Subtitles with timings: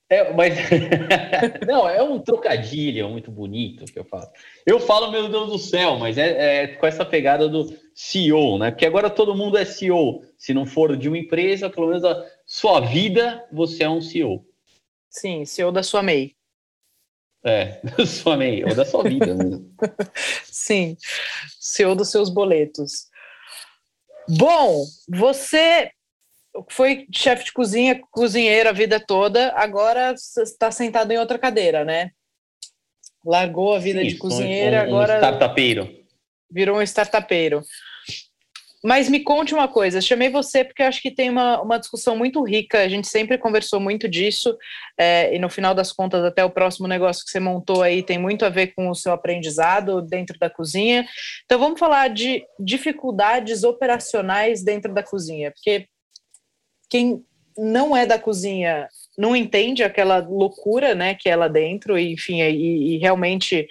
[0.09, 0.53] É, mas
[1.67, 4.27] não, é um trocadilho muito bonito que eu falo.
[4.65, 8.69] Eu falo, meu Deus do céu, mas é, é, com essa pegada do CEO, né?
[8.69, 10.23] Porque agora todo mundo é CEO.
[10.37, 14.45] Se não for de uma empresa, pelo menos a sua vida, você é um CEO.
[15.09, 16.35] Sim, CEO da sua MEI.
[17.43, 19.33] É, da sua meia, ou da sua vida.
[19.33, 19.59] Né?
[20.45, 20.95] Sim,
[21.59, 23.07] seu dos seus boletos.
[24.29, 25.91] Bom, você
[26.69, 32.11] foi chefe de cozinha, cozinheiro a vida toda, agora está sentado em outra cadeira, né?
[33.25, 35.15] Largou a vida Sim, de cozinheiro, um, um agora.
[35.15, 35.89] Startupeiro.
[36.51, 37.63] Virou um startupeiro.
[38.85, 42.43] Mas me conte uma coisa, chamei você porque acho que tem uma, uma discussão muito
[42.43, 44.57] rica, a gente sempre conversou muito disso,
[44.99, 48.19] é, e no final das contas, até o próximo negócio que você montou aí tem
[48.19, 51.07] muito a ver com o seu aprendizado dentro da cozinha.
[51.45, 55.87] Então vamos falar de dificuldades operacionais dentro da cozinha, porque
[56.93, 57.25] quem
[57.57, 58.87] não é da cozinha
[59.17, 63.67] não entende aquela loucura né, que é lá dentro, e, enfim, e, e realmente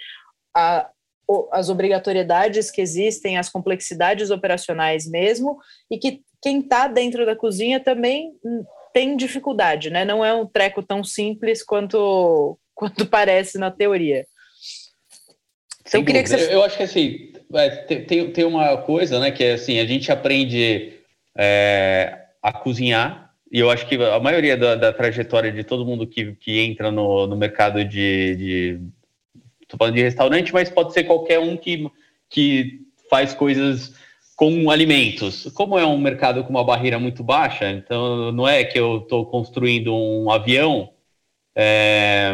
[0.53, 0.89] a,
[1.53, 5.57] as obrigatoriedades que existem, as complexidades operacionais mesmo,
[5.89, 8.33] e que quem está dentro da cozinha também
[8.93, 10.03] tem dificuldade, né?
[10.03, 14.25] Não é um treco tão simples quanto, quanto parece na teoria.
[15.87, 16.53] Então, eu queria que você...
[16.53, 20.11] Eu acho que assim, é, tem, tem uma coisa, né, que é assim, a gente
[20.11, 20.99] aprende
[21.37, 26.05] é, a cozinhar, e eu acho que a maioria da, da trajetória de todo mundo
[26.05, 28.81] que, que entra no, no mercado de, de
[29.77, 31.89] falando de restaurante, mas pode ser qualquer um que,
[32.29, 33.93] que faz coisas
[34.35, 35.51] com alimentos.
[35.53, 39.25] Como é um mercado com uma barreira muito baixa, então não é que eu estou
[39.25, 40.89] construindo um avião,
[41.55, 42.33] é,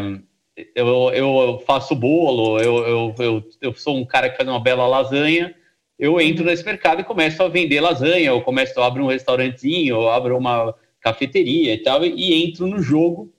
[0.73, 4.87] eu, eu faço bolo, eu, eu, eu, eu sou um cara que faz uma bela
[4.87, 5.53] lasanha,
[5.99, 9.97] eu entro nesse mercado e começo a vender lasanha, ou começo a abrir um restaurantezinho,
[9.97, 13.31] ou abro uma cafeteria e tal, e entro no jogo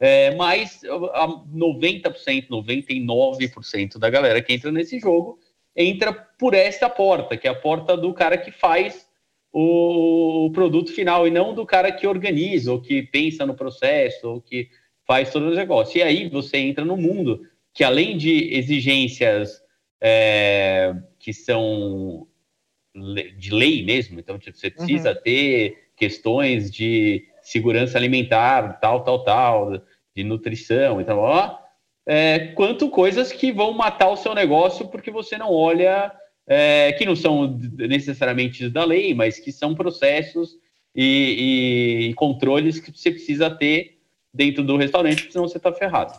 [0.00, 5.38] é, mas 90%, 99% da galera que entra nesse jogo
[5.76, 9.06] entra por esta porta, que é a porta do cara que faz
[9.52, 14.40] o produto final e não do cara que organiza, ou que pensa no processo, ou
[14.40, 14.68] que
[15.06, 15.98] faz todo o negócio.
[15.98, 17.42] E aí você entra no mundo
[17.74, 19.60] que, além de exigências
[20.00, 22.26] é, que são
[23.38, 25.22] de lei mesmo, então tipo, você precisa uhum.
[25.22, 29.82] ter questões de segurança alimentar, tal, tal, tal,
[30.14, 31.56] de nutrição, então, ó,
[32.06, 36.10] é, quanto coisas que vão matar o seu negócio porque você não olha,
[36.48, 40.56] é, que não são necessariamente da lei, mas que são processos
[40.94, 44.00] e, e controles que você precisa ter
[44.32, 46.18] dentro do restaurante, senão você está ferrado.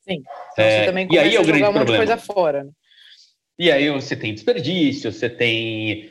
[0.00, 0.22] Sim.
[0.52, 1.96] Então é, você também começa e aí é o grande um problema.
[1.98, 2.68] coisa fora.
[3.62, 6.10] E aí você tem desperdício, você tem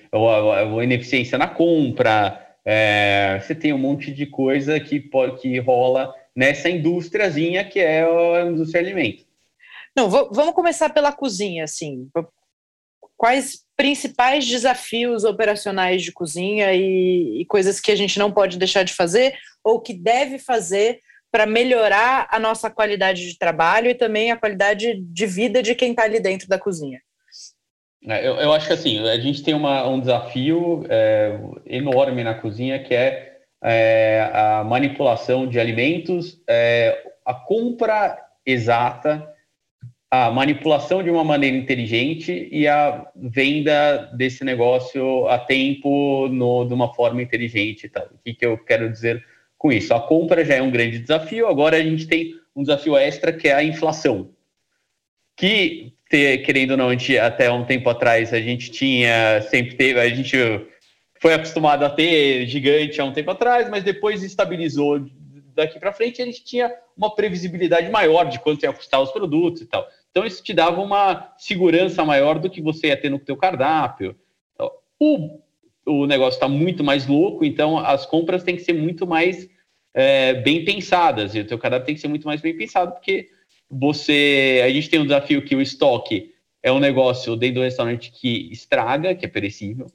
[0.81, 5.03] ineficiência na compra, é, você tem um monte de coisa que,
[5.41, 9.25] que rola nessa indústriazinha que é a indústria de alimento.
[9.93, 12.09] Não, vamos começar pela cozinha, assim.
[13.17, 18.83] Quais principais desafios operacionais de cozinha e, e coisas que a gente não pode deixar
[18.83, 24.31] de fazer ou que deve fazer para melhorar a nossa qualidade de trabalho e também
[24.31, 27.01] a qualidade de vida de quem está ali dentro da cozinha?
[28.07, 32.33] É, eu, eu, acho que assim, a gente tem uma, um desafio é, enorme na
[32.33, 33.31] cozinha que é
[33.63, 39.27] é, a manipulação de alimentos, é, a compra exata,
[40.09, 46.73] a manipulação de uma maneira inteligente e a venda desse negócio a tempo no, de
[46.73, 47.87] uma forma inteligente.
[47.87, 48.05] Tá?
[48.11, 49.23] O que, que eu quero dizer
[49.57, 49.93] com isso?
[49.93, 53.47] A compra já é um grande desafio, agora a gente tem um desafio extra que
[53.47, 54.31] é a inflação.
[55.37, 60.09] Que, querendo ou não, gente, até um tempo atrás a gente tinha, sempre teve, a
[60.09, 60.37] gente
[61.19, 65.05] foi acostumado a ter gigante há um tempo atrás, mas depois estabilizou
[65.55, 69.61] daqui para frente, a gente tinha uma previsibilidade maior de quanto ia custar os produtos
[69.61, 69.87] e tal.
[70.09, 74.15] Então isso te dava uma segurança maior do que você ia ter no teu cardápio.
[74.53, 75.39] Então, o,
[75.85, 79.49] o negócio está muito mais louco, então as compras têm que ser muito mais
[79.93, 83.29] é, bem pensadas, e o teu cardápio tem que ser muito mais bem pensado, porque
[83.71, 84.61] você.
[84.65, 88.51] A gente tem um desafio que o estoque é um negócio dentro do restaurante que
[88.51, 89.87] estraga, que é perecível.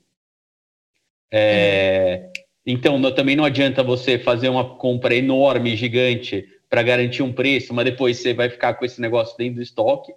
[1.33, 2.31] É,
[2.65, 7.73] então, não, também não adianta você fazer uma compra enorme, gigante, para garantir um preço,
[7.73, 10.13] mas depois você vai ficar com esse negócio dentro do estoque.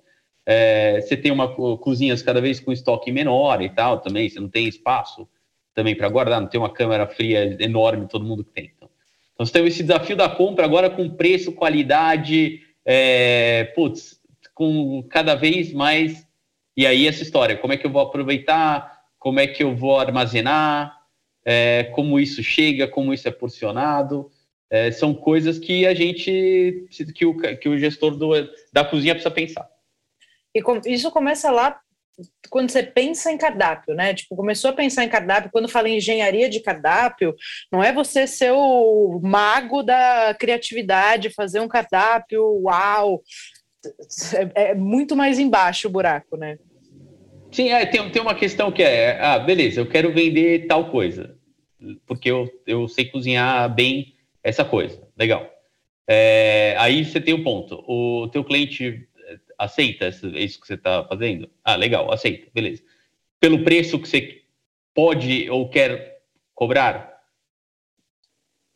[0.45, 4.49] É, você tem uma cozinhas cada vez com estoque menor e tal também, você não
[4.49, 5.27] tem espaço
[5.75, 8.71] também para guardar, não tem uma câmera fria enorme, todo mundo que tem.
[8.75, 8.89] Então,
[9.33, 14.19] então você tem esse desafio da compra agora com preço, qualidade, é, putz,
[14.55, 16.27] com cada vez mais.
[16.75, 19.99] E aí essa história, como é que eu vou aproveitar, como é que eu vou
[19.99, 20.99] armazenar,
[21.45, 24.31] é, como isso chega, como isso é porcionado.
[24.71, 28.31] É, são coisas que a gente, que o, que o gestor do,
[28.73, 29.69] da cozinha precisa pensar.
[30.53, 31.79] E com, isso começa lá
[32.49, 34.13] quando você pensa em cardápio, né?
[34.13, 37.35] Tipo, começou a pensar em cardápio, quando fala em engenharia de cardápio,
[37.71, 43.21] não é você ser o mago da criatividade, fazer um cardápio, uau!
[44.55, 46.57] É, é muito mais embaixo o buraco, né?
[47.51, 51.39] Sim, é, tem, tem uma questão que é, ah, beleza, eu quero vender tal coisa
[52.05, 54.13] porque eu, eu sei cozinhar bem
[54.43, 55.01] essa coisa.
[55.17, 55.49] Legal.
[56.07, 57.83] É, aí você tem o um ponto.
[57.87, 59.07] O teu cliente
[59.59, 61.49] aceita isso que você está fazendo?
[61.63, 62.81] Ah, legal, aceita, beleza.
[63.39, 64.41] Pelo preço que você
[64.95, 66.21] pode ou quer
[66.55, 67.19] cobrar?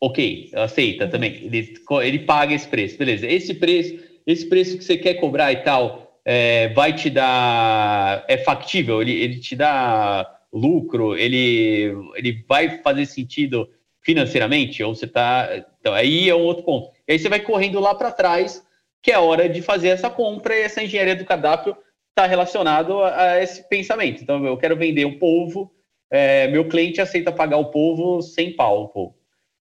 [0.00, 1.32] Ok, aceita também.
[1.44, 3.26] Ele, ele paga esse preço, beleza.
[3.26, 8.24] Esse preço, esse preço que você quer cobrar e tal, é, vai te dar.
[8.28, 9.00] É factível?
[9.00, 13.68] Ele, ele te dá lucro, ele, ele vai fazer sentido
[14.00, 14.82] financeiramente?
[14.82, 15.48] Ou você está.
[15.80, 16.90] Então, aí é um outro ponto.
[17.08, 18.62] E aí você vai correndo lá para trás,
[19.04, 21.76] que é hora de fazer essa compra, e essa engenharia do cardápio
[22.08, 24.22] está relacionado a, a, esse pensamento.
[24.22, 25.70] Então, eu quero vender um polvo,
[26.10, 29.14] é, meu cliente aceita pagar o polvo sem pau, o polvo.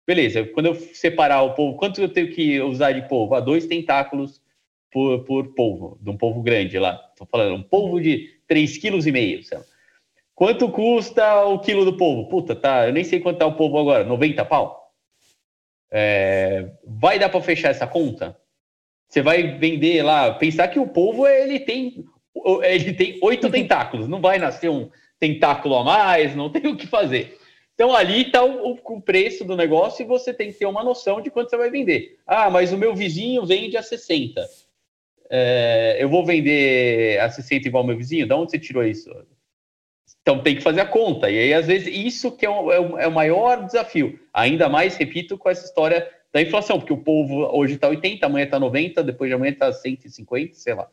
[0.06, 3.34] Beleza, quando eu separar o polvo, quanto eu tenho que usar de polvo?
[3.34, 4.42] Ah, dois tentáculos
[4.92, 7.02] por, por polvo, de um polvo grande lá.
[7.12, 9.64] Estou falando, um polvo de 3,5 kg.
[10.36, 12.28] Quanto custa o quilo do polvo?
[12.28, 14.92] Puta, tá, eu nem sei quanto tá o polvo agora, 90 pau?
[15.90, 18.38] É, vai dar para fechar essa conta?
[19.10, 22.06] Você vai vender lá, pensar que o polvo ele tem
[22.64, 24.90] ele tem oito tentáculos, não vai nascer um
[25.20, 27.38] tentáculo a mais, não tem o que fazer.
[27.74, 31.22] Então ali está o, o, preço do negócio e você tem que ter uma noção
[31.22, 32.20] de quanto você vai vender.
[32.28, 34.46] Ah, mas o meu vizinho vende a 60.
[35.32, 38.28] É, eu vou vender a 60 igual ao meu vizinho?
[38.28, 39.10] Da onde você tirou isso?
[40.22, 41.32] Então tem que fazer a conta.
[41.32, 44.20] E aí, às vezes, isso que é o, é o, é o maior desafio.
[44.34, 48.46] Ainda mais, repito, com essa história da inflação, porque o povo hoje está 80, amanhã
[48.46, 50.88] está 90, depois de amanhã está 150, sei lá.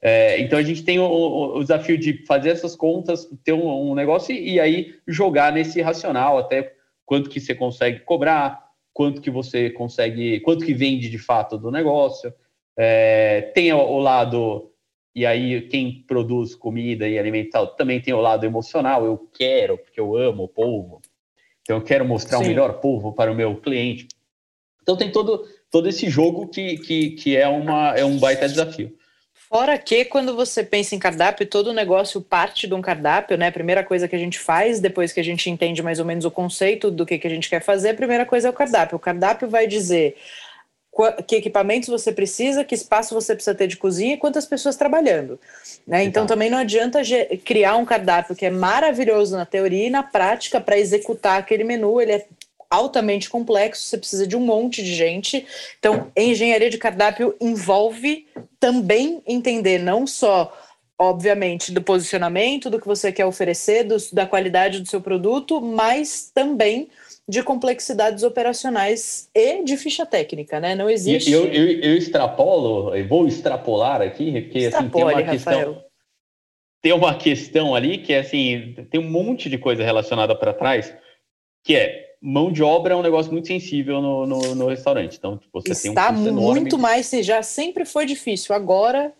[0.00, 3.94] É, então a gente tem o, o, desafio de fazer essas contas, ter um, um,
[3.96, 6.72] negócio e, e aí jogar nesse racional até
[7.04, 11.70] quanto que você consegue cobrar, quanto que você consegue, quanto que vende de fato do
[11.70, 12.32] negócio.
[12.76, 14.72] É, tem o, o lado
[15.18, 19.04] e aí, quem produz comida e alimento também tem o lado emocional.
[19.04, 21.00] Eu quero, porque eu amo o povo.
[21.62, 22.44] Então, eu quero mostrar Sim.
[22.44, 24.06] o melhor povo para o meu cliente.
[24.88, 28.96] Então, tem todo, todo esse jogo que, que, que é, uma, é um baita desafio.
[29.34, 33.48] Fora que, quando você pensa em cardápio, todo o negócio parte de um cardápio, né?
[33.48, 36.24] A primeira coisa que a gente faz, depois que a gente entende mais ou menos
[36.24, 38.96] o conceito do que, que a gente quer fazer, a primeira coisa é o cardápio.
[38.96, 40.16] O cardápio vai dizer
[41.26, 45.38] que equipamentos você precisa, que espaço você precisa ter de cozinha e quantas pessoas trabalhando.
[45.86, 46.02] Né?
[46.02, 47.00] Então também não adianta
[47.44, 52.00] criar um cardápio que é maravilhoso na teoria e na prática para executar aquele menu,
[52.00, 52.26] ele é
[52.70, 55.46] altamente complexo, você precisa de um monte de gente.
[55.78, 58.26] Então, engenharia de cardápio envolve
[58.60, 60.52] também entender não só
[61.00, 66.30] obviamente, do posicionamento, do que você quer oferecer, do, da qualidade do seu produto, mas
[66.34, 66.88] também
[67.28, 70.74] de complexidades operacionais e de ficha técnica, né?
[70.74, 71.30] Não existe.
[71.30, 75.58] Eu, eu, eu extrapolo, eu vou extrapolar aqui, porque assim, tem uma questão.
[75.58, 75.84] Rafael.
[76.80, 80.94] Tem uma questão ali que é assim, tem um monte de coisa relacionada para trás,
[81.64, 85.16] que é mão de obra é um negócio muito sensível no, no, no restaurante.
[85.16, 86.76] Então, tipo, você Está tem um muito enorme.
[86.76, 88.54] mais, já sempre foi difícil.
[88.54, 89.12] Agora.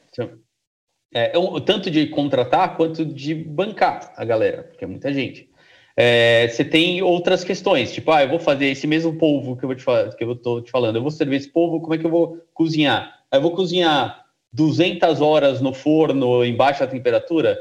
[1.14, 5.49] É, é um, tanto de contratar quanto de bancar a galera, porque é muita gente.
[5.97, 9.69] É, você tem outras questões, tipo, ah, eu vou fazer esse mesmo polvo que eu
[9.69, 11.99] vou te falar, que eu tô te falando, eu vou servir esse polvo, como é
[11.99, 13.19] que eu vou cozinhar?
[13.33, 17.59] Eu vou cozinhar 200 horas no forno em baixa temperatura,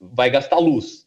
[0.00, 1.03] vai gastar luz.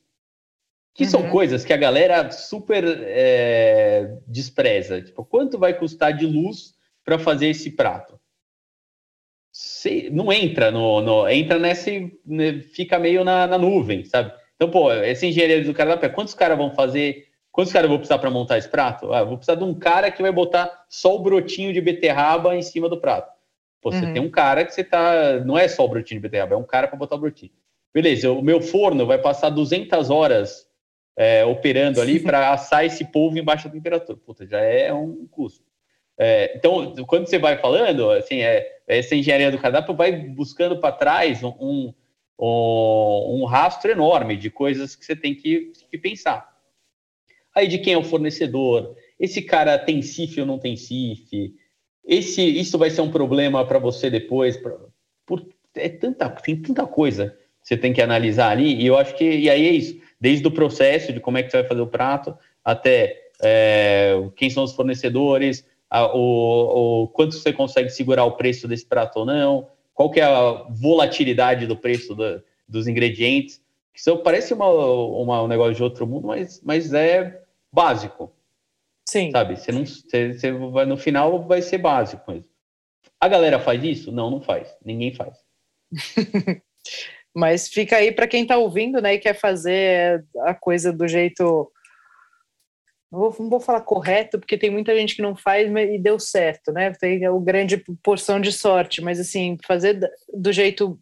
[0.98, 1.10] Que uhum.
[1.12, 5.00] são coisas que a galera super é, despreza.
[5.00, 6.74] Tipo, quanto vai custar de luz
[7.06, 8.20] para fazer esse prato?
[10.12, 14.34] Não entra no, no, entra nesse, né, fica meio na, na, nuvem, sabe?
[14.56, 17.27] Então, pô, essa engenharia do cara da pé, quantos caras vão fazer?
[17.51, 19.13] Quantos caras vão precisar para montar esse prato?
[19.13, 22.62] Ah, vou precisar de um cara que vai botar só o brotinho de beterraba em
[22.63, 23.32] cima do prato.
[23.82, 24.13] Pô, você uhum.
[24.13, 25.39] tem um cara que você tá.
[25.46, 27.51] Não é só o brotinho de beterraba, é um cara para botar o brotinho.
[27.94, 30.66] Beleza, o meu forno vai passar 200 horas
[31.17, 34.19] é, operando ali para assar esse polvo em baixa temperatura.
[34.24, 35.65] Puta, já é um custo.
[36.15, 40.95] É, então, quando você vai falando, assim, é, essa engenharia do cardápio vai buscando para
[40.95, 41.93] trás um,
[42.39, 46.55] um, um, rastro enorme de coisas que você tem que, que pensar.
[47.53, 51.53] Aí de quem é o fornecedor, esse cara tem CIF ou não tem CIF,
[52.05, 54.55] esse, isso vai ser um problema para você depois.
[54.55, 54.75] Pra,
[55.25, 59.15] por, é tanta, tem tanta coisa que você tem que analisar ali, e eu acho
[59.15, 61.81] que e aí é isso, desde o processo de como é que você vai fazer
[61.81, 68.25] o prato, até é, quem são os fornecedores, a, o, o, quanto você consegue segurar
[68.25, 72.88] o preço desse prato ou não, qual que é a volatilidade do preço da, dos
[72.88, 73.62] ingredientes.
[73.93, 78.31] Isso parece uma, uma, um negócio de outro mundo, mas, mas é básico.
[79.09, 79.31] Sim.
[79.31, 79.55] Sabe?
[79.55, 82.43] Você não, você, você vai, no final vai ser básico.
[83.19, 84.12] A galera faz isso?
[84.12, 84.75] Não, não faz.
[84.83, 85.38] Ninguém faz.
[87.38, 91.72] Mas fica aí para quem está ouvindo, né, e quer fazer a coisa do jeito
[93.12, 96.20] não vou, não vou falar correto, porque tem muita gente que não faz e deu
[96.20, 96.91] certo, né?
[96.91, 99.98] Tem o grande porção de sorte, mas assim, fazer
[100.34, 101.00] do jeito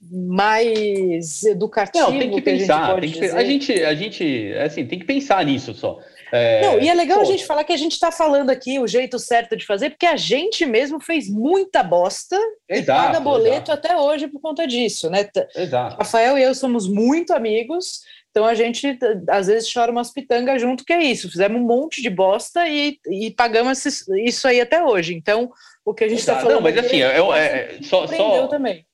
[0.00, 2.12] mais educativo.
[2.12, 2.94] Não, tem que, que pensar.
[2.94, 5.98] A gente, tem que, a gente, a gente, assim, tem que pensar nisso só.
[6.32, 7.22] É, não, e é legal pô.
[7.22, 10.06] a gente falar que a gente está falando aqui o jeito certo de fazer, porque
[10.06, 12.36] a gente mesmo fez muita bosta
[12.68, 13.72] exato, e paga boleto exato.
[13.72, 15.28] até hoje por conta disso, né?
[15.54, 15.96] Exato.
[15.96, 20.84] Rafael e eu somos muito amigos, então a gente às vezes chora umas pitangas junto,
[20.84, 21.30] que é isso.
[21.30, 25.14] Fizemos um monte de bosta e, e pagamos isso aí até hoje.
[25.14, 25.50] Então,
[25.84, 26.56] o que a gente está falando.
[26.56, 28.85] Não, mas assim, eu, é, só, só, também.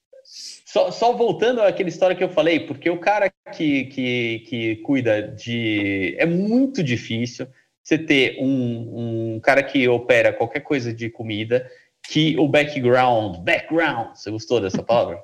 [0.72, 5.20] Só, só, voltando àquela história que eu falei, porque o cara que, que, que cuida
[5.20, 6.16] de.
[6.18, 7.46] É muito difícil
[7.82, 11.70] você ter um, um cara que opera qualquer coisa de comida,
[12.08, 15.22] que o background, background, você gostou dessa palavra?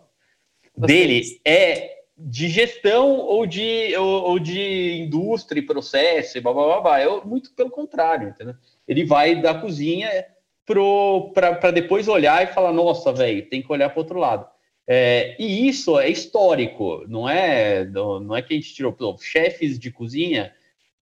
[0.76, 6.66] dele é de gestão ou de, ou, ou, de indústria e processo e blá, blá,
[6.66, 7.00] blá, blá.
[7.00, 8.54] É muito pelo contrário, entendeu?
[8.86, 10.10] Ele vai da cozinha
[11.32, 14.57] para depois olhar e falar, nossa, velho, tem que olhar para outro lado.
[14.90, 18.96] É, e isso é histórico, não é, não é que a gente tirou.
[19.20, 20.54] Chefes de cozinha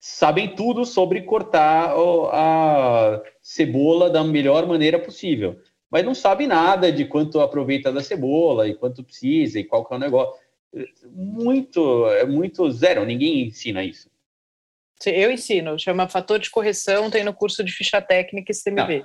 [0.00, 1.94] sabem tudo sobre cortar
[2.32, 8.66] a cebola da melhor maneira possível, mas não sabe nada de quanto aproveita da cebola
[8.66, 10.34] e quanto precisa e qual que é o negócio.
[11.12, 14.08] Muito, é muito zero, ninguém ensina isso.
[15.04, 19.04] Eu ensino, chama fator de correção, tem no curso de ficha técnica e CMB.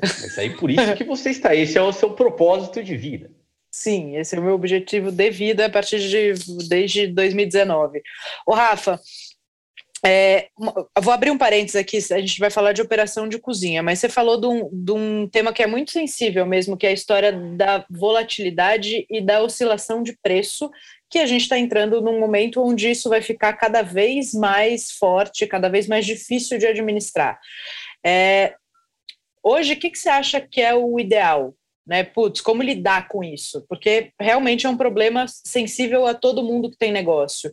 [0.00, 3.37] Mas aí por isso que você está, esse é o seu propósito de vida.
[3.80, 6.34] Sim, esse é o meu objetivo de vida a partir de
[6.66, 8.02] desde 2019.
[8.44, 8.98] O Rafa,
[10.04, 10.48] é,
[11.00, 14.08] vou abrir um parênteses aqui, a gente vai falar de operação de cozinha, mas você
[14.08, 17.30] falou de um, de um, tema que é muito sensível mesmo, que é a história
[17.30, 20.68] da volatilidade e da oscilação de preço,
[21.08, 25.46] que a gente está entrando num momento onde isso vai ficar cada vez mais forte,
[25.46, 27.38] cada vez mais difícil de administrar.
[28.04, 28.56] É,
[29.40, 31.54] hoje, o que, que você acha que é o ideal?
[31.88, 32.04] Né?
[32.04, 33.64] Putz, como lidar com isso?
[33.66, 37.50] Porque realmente é um problema sensível a todo mundo que tem negócio.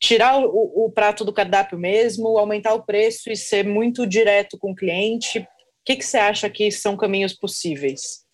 [0.00, 4.70] Tirar o, o prato do cardápio mesmo, aumentar o preço e ser muito direto com
[4.70, 5.40] o cliente.
[5.40, 5.46] O
[5.84, 8.24] que, você acha que são caminhos possíveis?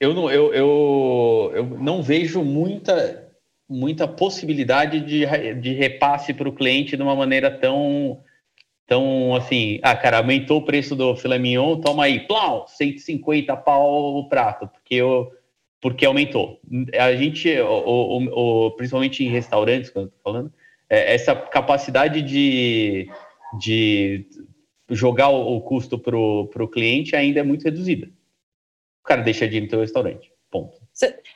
[0.00, 3.30] Eu não, eu, eu, eu não vejo muita,
[3.68, 5.26] muita possibilidade de,
[5.60, 8.22] de repasse para o cliente de uma maneira tão
[8.90, 14.16] então, assim, ah, cara, aumentou o preço do filé mignon, toma aí, plau, 150 pau
[14.16, 15.30] o prato, porque, eu,
[15.80, 16.60] porque aumentou.
[16.98, 20.52] A gente, o, o, o principalmente em restaurantes, quando eu tô falando,
[20.88, 23.08] é, essa capacidade de,
[23.60, 24.26] de
[24.88, 28.08] jogar o, custo para o cliente ainda é muito reduzida.
[29.04, 30.32] O cara deixa de ir no teu restaurante.
[30.50, 30.79] Ponto.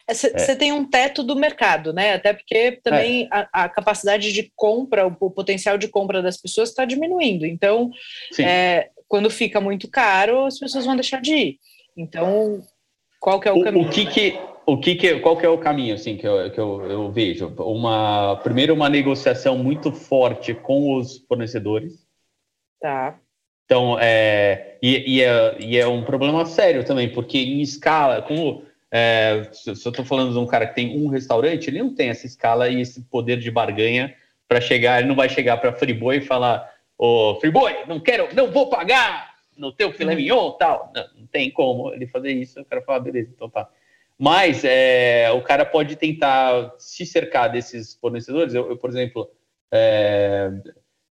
[0.09, 0.57] Você é.
[0.57, 2.15] tem um teto do mercado, né?
[2.15, 3.29] Até porque também é.
[3.31, 7.47] a, a, capacidade de compra, o, o, potencial de compra das pessoas está diminuindo.
[7.47, 7.91] Então,
[8.39, 11.59] é, quando fica muito caro, as pessoas vão deixar de ir.
[11.97, 12.63] Então,
[13.21, 13.87] qual que é o, o caminho?
[13.87, 16.61] O que que, o que que, qual que é o caminho assim que eu, que
[16.61, 17.49] eu, eu vejo?
[17.59, 22.07] Uma, primeiro, uma negociação muito forte com os fornecedores.
[22.81, 23.19] Tá.
[23.65, 28.63] Então, é, e, e, é, e é um problema sério também, porque em escala, como
[28.97, 32.11] é, se eu estou falando de um cara que tem um restaurante, ele não tem
[32.11, 34.15] essa escala e esse poder de barganha
[34.47, 38.33] para chegar, ele não vai chegar para Friboi e falar, ô oh, Friboi, não quero,
[38.33, 40.19] não vou pagar no teu filé uhum.
[40.19, 40.93] mignon tal.
[40.95, 43.69] Não, não, tem como ele fazer isso, eu quero falar, beleza, então tá.
[44.17, 48.55] Mas é, o cara pode tentar se cercar desses fornecedores.
[48.55, 49.29] Eu, eu por exemplo,
[49.73, 50.53] é,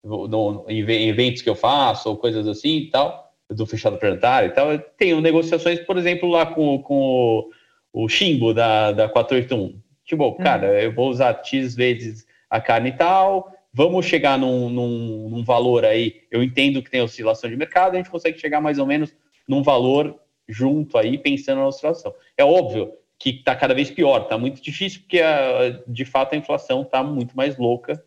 [0.02, 4.52] no, em eventos que eu faço ou coisas assim e tal, do fechado planetário e
[4.52, 7.48] tal, eu tenho negociações, por exemplo, lá com, com
[7.92, 9.80] o Chimbo da, da 481.
[10.04, 10.36] Tipo, uhum.
[10.36, 15.44] cara, eu vou usar X vezes a carne e tal, vamos chegar num, num, num,
[15.44, 16.22] valor aí.
[16.30, 19.14] Eu entendo que tem oscilação de mercado, a gente consegue chegar mais ou menos
[19.46, 20.18] num valor
[20.48, 22.14] junto aí, pensando na oscilação.
[22.36, 26.36] É óbvio que está cada vez pior, está muito difícil, porque a, de fato a
[26.36, 28.02] inflação está muito mais louca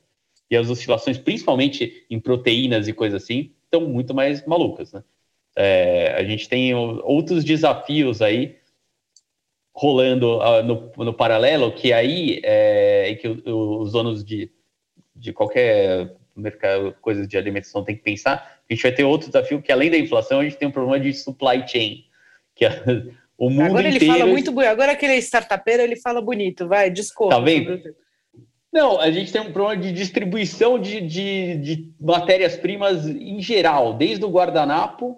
[0.50, 4.92] e as oscilações, principalmente em proteínas e coisas assim, estão muito mais malucas.
[4.92, 5.04] Né?
[5.56, 8.58] É, a gente tem outros desafios aí
[9.74, 14.52] rolando uh, no, no, paralelo, que aí é, que os donos de,
[15.16, 19.62] de qualquer mercado, coisas de alimentação tem que pensar, a gente vai ter outro desafio
[19.62, 22.04] que além da inflação, a gente tem um problema de supply chain,
[22.56, 22.72] que é,
[23.38, 24.14] o mundo Agora ele inteiro...
[24.14, 27.36] fala muito bonito, agora aquele startupeiro ele fala bonito, vai, desculpa.
[27.36, 27.82] Tá vendo?
[28.74, 34.24] Não, a gente tem um problema de distribuição de, de, de matérias-primas em geral, desde
[34.24, 35.18] o guardanapo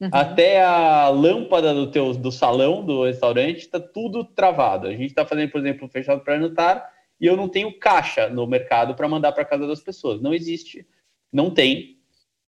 [0.00, 0.10] Uhum.
[0.12, 4.86] Até a lâmpada do teu do salão do restaurante está tudo travado.
[4.86, 6.82] A gente está fazendo, por exemplo, um fechado planetário
[7.18, 10.20] e eu não tenho caixa no mercado para mandar para casa das pessoas.
[10.20, 10.86] Não existe,
[11.32, 11.96] não tem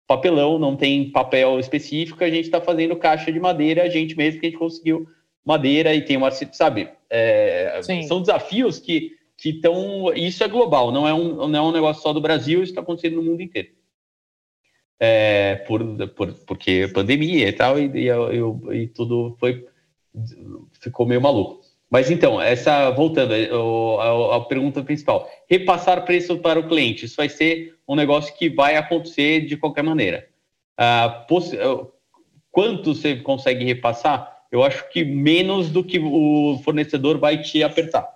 [0.06, 2.22] papelão, não tem papel específico.
[2.22, 5.08] A gente está fazendo caixa de madeira, a gente mesmo que a gente conseguiu
[5.42, 6.90] madeira e tem uma, sabe?
[7.08, 10.12] É, são desafios que que estão.
[10.14, 12.80] Isso é global, não é um, não é um negócio só do Brasil, isso está
[12.80, 13.77] acontecendo no mundo inteiro
[15.00, 19.66] é, por, por, porque pandemia e tal, e, e, e, tudo foi
[20.80, 21.60] ficou meio maluco.
[21.90, 27.78] Mas então, essa voltando à pergunta principal, repassar preço para o cliente, isso vai ser
[27.88, 30.28] um negócio que vai acontecer de qualquer maneira.
[30.76, 31.26] Ah,
[32.50, 34.36] quanto você consegue repassar?
[34.50, 38.08] Eu acho que menos do que o fornecedor vai te apertar.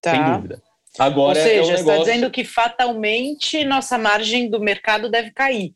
[0.00, 0.10] Tá.
[0.10, 0.62] Sem dúvida.
[0.98, 1.90] Agora Ou seja, é um negócio...
[1.90, 5.74] está dizendo que fatalmente nossa margem do mercado deve cair.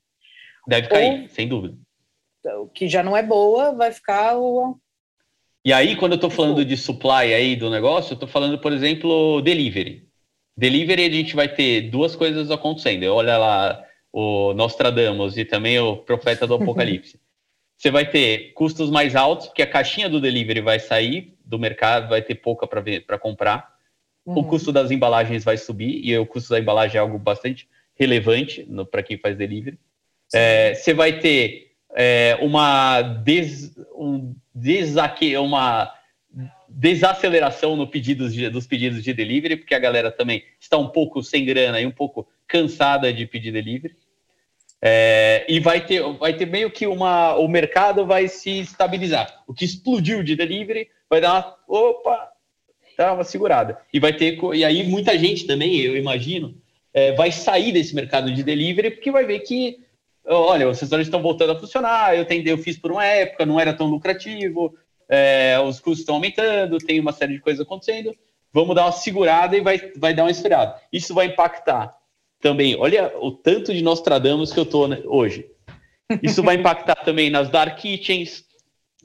[0.67, 1.77] Deve cair, Ou, sem dúvida.
[2.59, 4.79] O que já não é boa, vai ficar o.
[5.65, 8.73] E aí, quando eu estou falando de supply aí do negócio, eu estou falando, por
[8.73, 10.09] exemplo, delivery.
[10.57, 13.05] Delivery a gente vai ter duas coisas acontecendo.
[13.05, 17.21] Olha lá o Nostradamus e também o Profeta do Apocalipse.
[17.77, 22.09] Você vai ter custos mais altos, porque a caixinha do delivery vai sair do mercado,
[22.09, 23.80] vai ter pouca para comprar.
[24.31, 24.38] Uhum.
[24.38, 28.66] O custo das embalagens vai subir, e o custo da embalagem é algo bastante relevante
[28.90, 29.79] para quem faz delivery.
[30.33, 35.93] É, você vai ter é, uma, des, um desaque, uma
[36.69, 41.23] desaceleração no pedidos de, dos pedidos de delivery, porque a galera também está um pouco
[41.23, 43.97] sem grana e um pouco cansada de pedir delivery.
[44.81, 47.35] É, e vai ter, vai ter meio que uma.
[47.35, 49.43] O mercado vai se estabilizar.
[49.47, 51.59] O que explodiu de delivery vai dar uma.
[51.69, 52.30] Opa,
[53.01, 53.79] dar uma segurada.
[53.93, 54.39] E vai ter.
[54.55, 56.55] E aí muita gente também, eu imagino,
[56.93, 59.79] é, vai sair desse mercado de delivery porque vai ver que,
[60.27, 63.59] olha, os restaurantes estão voltando a funcionar, eu, tentei, eu fiz por uma época, não
[63.59, 64.75] era tão lucrativo,
[65.09, 68.15] é, os custos estão aumentando, tem uma série de coisas acontecendo,
[68.53, 70.77] vamos dar uma segurada e vai, vai dar uma esfriada.
[70.93, 71.97] Isso vai impactar
[72.39, 75.47] também, olha o tanto de Nostradamus que eu estou né, hoje.
[76.23, 78.45] Isso vai impactar também nas dark kitchens,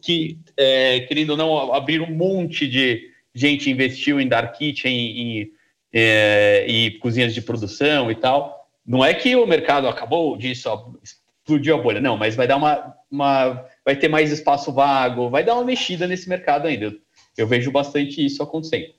[0.01, 5.41] que, é, querendo ou não, abrir um monte de, gente investiu em dark kitchen e,
[5.41, 5.51] e,
[5.93, 8.65] é, e cozinhas de produção e tal.
[8.85, 12.55] Não é que o mercado acabou disso, ó, explodiu a bolha, não, mas vai dar
[12.55, 16.85] uma, uma, vai ter mais espaço vago, vai dar uma mexida nesse mercado ainda.
[16.85, 16.93] Eu,
[17.37, 18.93] eu vejo bastante isso acontecendo.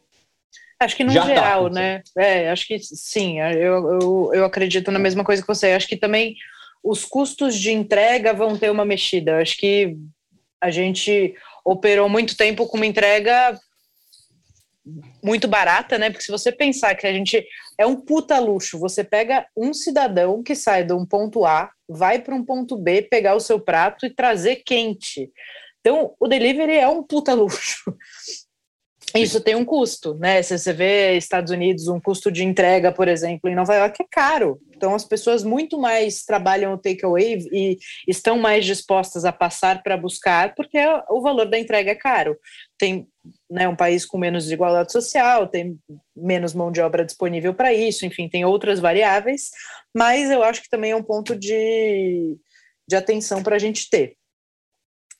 [0.79, 2.03] Acho que no Já tá geral, tá né?
[2.18, 5.72] É, acho que sim, eu, eu, eu acredito na mesma coisa que você.
[5.72, 6.37] Acho que também
[6.85, 9.38] os custos de entrega vão ter uma mexida.
[9.38, 9.96] Acho que
[10.61, 13.59] a gente operou muito tempo com uma entrega
[15.22, 16.11] muito barata, né?
[16.11, 17.44] Porque se você pensar que a gente
[17.79, 22.20] é um puta luxo, você pega um cidadão que sai de um ponto A, vai
[22.20, 25.31] para um ponto B, pegar o seu prato e trazer quente.
[25.81, 27.96] Então, o delivery é um puta luxo.
[29.14, 30.42] Isso tem um custo, né?
[30.42, 34.07] Se você vê Estados Unidos, um custo de entrega, por exemplo, em Nova York é
[34.11, 34.61] caro.
[34.75, 39.96] Então as pessoas muito mais trabalham o takeaway e estão mais dispostas a passar para
[39.96, 42.37] buscar, porque o valor da entrega é caro.
[42.77, 43.09] Tem
[43.51, 45.79] né, um país com menos desigualdade social, tem
[46.15, 49.51] menos mão de obra disponível para isso, enfim, tem outras variáveis,
[49.95, 52.37] mas eu acho que também é um ponto de,
[52.89, 54.17] de atenção para a gente ter.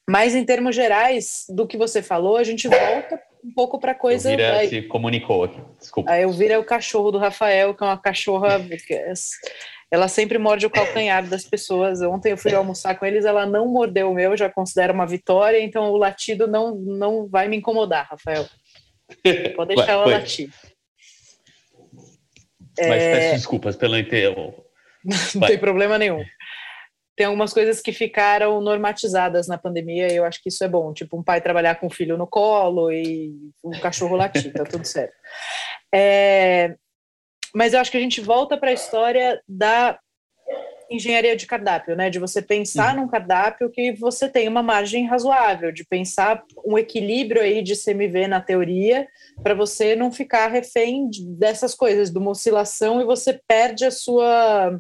[0.09, 4.31] Mas em termos gerais do que você falou, a gente volta um pouco para coisa.
[4.31, 6.11] Elvira aí, se comunicou aqui, desculpa.
[6.11, 8.59] A Elvira é o cachorro do Rafael, que é uma cachorra.
[9.91, 12.03] Ela sempre morde o calcanhar das pessoas.
[12.03, 15.61] Ontem eu fui almoçar com eles, ela não mordeu o meu, já considero uma vitória,
[15.61, 18.47] então o latido não, não vai me incomodar, Rafael.
[19.57, 20.51] Pode deixar ela latir.
[22.79, 23.13] Mas é...
[23.13, 24.55] peço desculpas pelo enterro.
[25.35, 26.25] não tem problema nenhum
[27.17, 30.93] tem algumas coisas que ficaram normatizadas na pandemia e eu acho que isso é bom.
[30.93, 34.85] Tipo, um pai trabalhar com o filho no colo e um cachorro latir, tá tudo
[34.85, 35.15] certo.
[35.93, 36.77] É,
[37.57, 39.99] mas eu acho que a gente volta para a história da
[40.91, 42.11] engenharia de cardápio, né?
[42.11, 43.05] De você pensar uhum.
[43.05, 48.29] num cardápio que você tem uma margem razoável, de pensar um equilíbrio aí de CMV
[48.29, 49.09] na teoria,
[49.43, 54.79] para você não ficar refém dessas coisas, de uma oscilação e você perde a sua.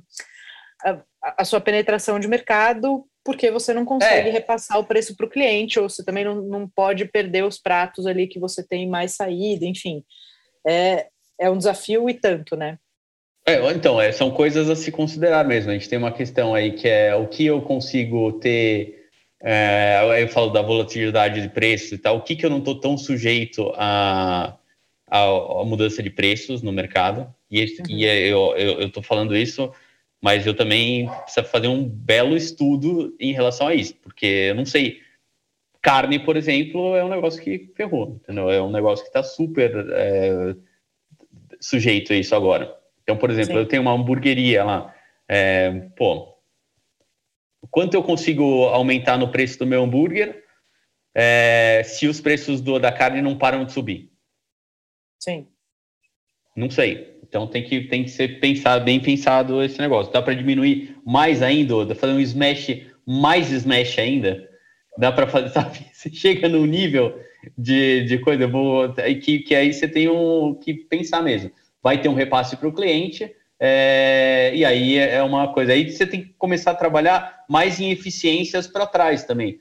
[0.84, 1.02] A,
[1.38, 4.32] a sua penetração de mercado porque você não consegue é.
[4.32, 8.06] repassar o preço para o cliente, ou você também não, não pode perder os pratos
[8.06, 10.04] ali que você tem mais saída, enfim.
[10.64, 12.78] É, é um desafio e tanto, né?
[13.46, 15.70] É, então, é, são coisas a se considerar mesmo.
[15.70, 19.08] A gente tem uma questão aí que é o que eu consigo ter.
[19.40, 22.16] É, eu falo da volatilidade de preços e tal.
[22.16, 24.56] O que, que eu não estou tão sujeito a,
[25.08, 27.32] a, a, mudança de preços no mercado?
[27.48, 27.68] E, uhum.
[27.88, 29.72] e é, eu estou falando isso
[30.22, 34.64] mas eu também preciso fazer um belo estudo em relação a isso, porque eu não
[34.64, 35.00] sei.
[35.80, 38.50] Carne, por exemplo, é um negócio que ferrou, entendeu?
[38.50, 40.56] É um negócio que está super é,
[41.60, 42.74] sujeito a isso agora.
[43.02, 43.58] Então, por exemplo, Sim.
[43.58, 44.94] eu tenho uma hamburgueria lá.
[45.28, 46.36] É, pô,
[47.70, 50.44] quanto eu consigo aumentar no preço do meu hambúrguer
[51.14, 54.10] é, se os preços do, da carne não param de subir?
[55.18, 55.46] Sim.
[56.54, 57.16] Não sei.
[57.22, 60.12] Então tem que, tem que ser pensado, bem pensado esse negócio.
[60.12, 64.48] Dá para diminuir mais ainda, fazer um smash mais smash ainda.
[64.98, 65.78] Dá para fazer, sabe?
[65.92, 67.20] Você chega num nível
[67.56, 71.50] de, de coisa vou, que, que aí você tem um, que pensar mesmo.
[71.82, 75.72] Vai ter um repasse para o cliente, é, e aí é, é uma coisa.
[75.72, 79.60] Aí você tem que começar a trabalhar mais em eficiências para trás também.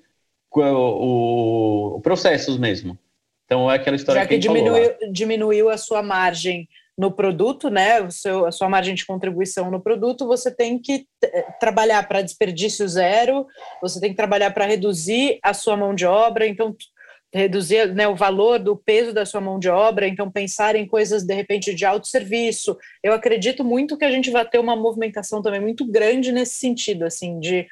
[0.51, 2.97] O, o, o, processos mesmo.
[3.45, 6.67] Então é aquela história Já que, que diminuiu, diminuiu a sua margem
[6.97, 11.05] no produto, né, o seu, a sua margem de contribuição no produto, você tem que
[11.21, 13.45] eh, trabalhar para desperdício zero,
[13.81, 16.73] você tem que trabalhar para reduzir a sua mão de obra, então
[17.35, 21.23] reduzir né, o valor do peso da sua mão de obra, então pensar em coisas
[21.23, 22.77] de repente de autosserviço.
[23.03, 27.03] Eu acredito muito que a gente vai ter uma movimentação também muito grande nesse sentido,
[27.03, 27.67] assim, de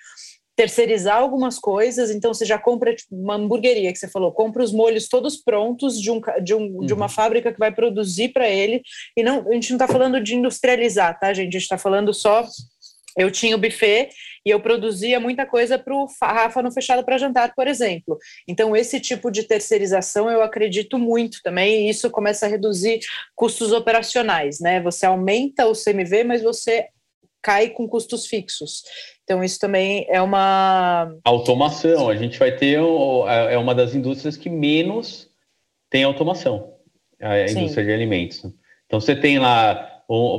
[0.56, 4.71] terceirizar algumas coisas, então você já compra tipo, uma hamburgueria que você falou, compra os
[4.71, 6.86] molhos todos prontos de, um, de, um, uhum.
[6.86, 7.10] de uma uhum.
[7.10, 8.84] fábrica que vai produzir para ele,
[9.17, 11.47] e não, a gente não está falando de industrializar, tá, gente?
[11.47, 12.47] A gente está falando só.
[13.17, 14.10] Eu tinha o buffet
[14.45, 18.17] e eu produzia muita coisa para o Rafa no Fechado para Jantar, por exemplo.
[18.47, 22.99] Então, esse tipo de terceirização eu acredito muito também, e isso começa a reduzir
[23.36, 24.82] custos operacionais, né?
[24.82, 26.88] Você aumenta o CMV, mas você
[27.41, 28.84] cai com custos fixos.
[29.23, 31.15] Então, isso também é uma.
[31.23, 32.10] Automação.
[32.10, 32.80] A gente vai ter.
[33.49, 35.30] É uma das indústrias que menos
[35.89, 36.73] tem automação
[37.21, 37.60] a Sim.
[37.60, 38.43] indústria de alimentos.
[38.86, 39.92] Então, você tem lá.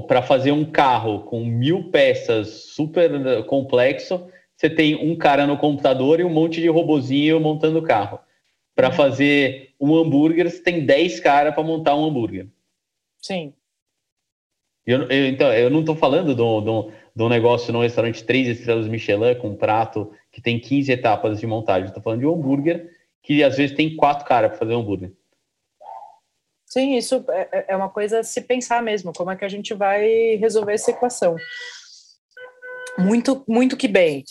[0.07, 6.21] Para fazer um carro com mil peças super complexo, você tem um cara no computador
[6.21, 8.21] e um monte de robozinho montando o carro.
[8.75, 8.95] Para uhum.
[8.95, 12.47] fazer um hambúrguer, você tem 10 caras para montar um hambúrguer.
[13.19, 13.53] Sim.
[14.87, 18.47] Eu, eu, então, eu não estou falando do, do, de um negócio num restaurante três
[18.47, 21.89] estrelas Michelin com um prato que tem 15 etapas de montagem.
[21.89, 22.91] Estou falando de um hambúrguer
[23.23, 25.13] que às vezes tem quatro caras para fazer um hambúrguer.
[26.75, 29.49] Sim, isso é, é, é uma coisa a se pensar mesmo, como é que a
[29.49, 31.37] gente vai resolver essa equação.
[32.99, 34.25] Muito, muito que bem.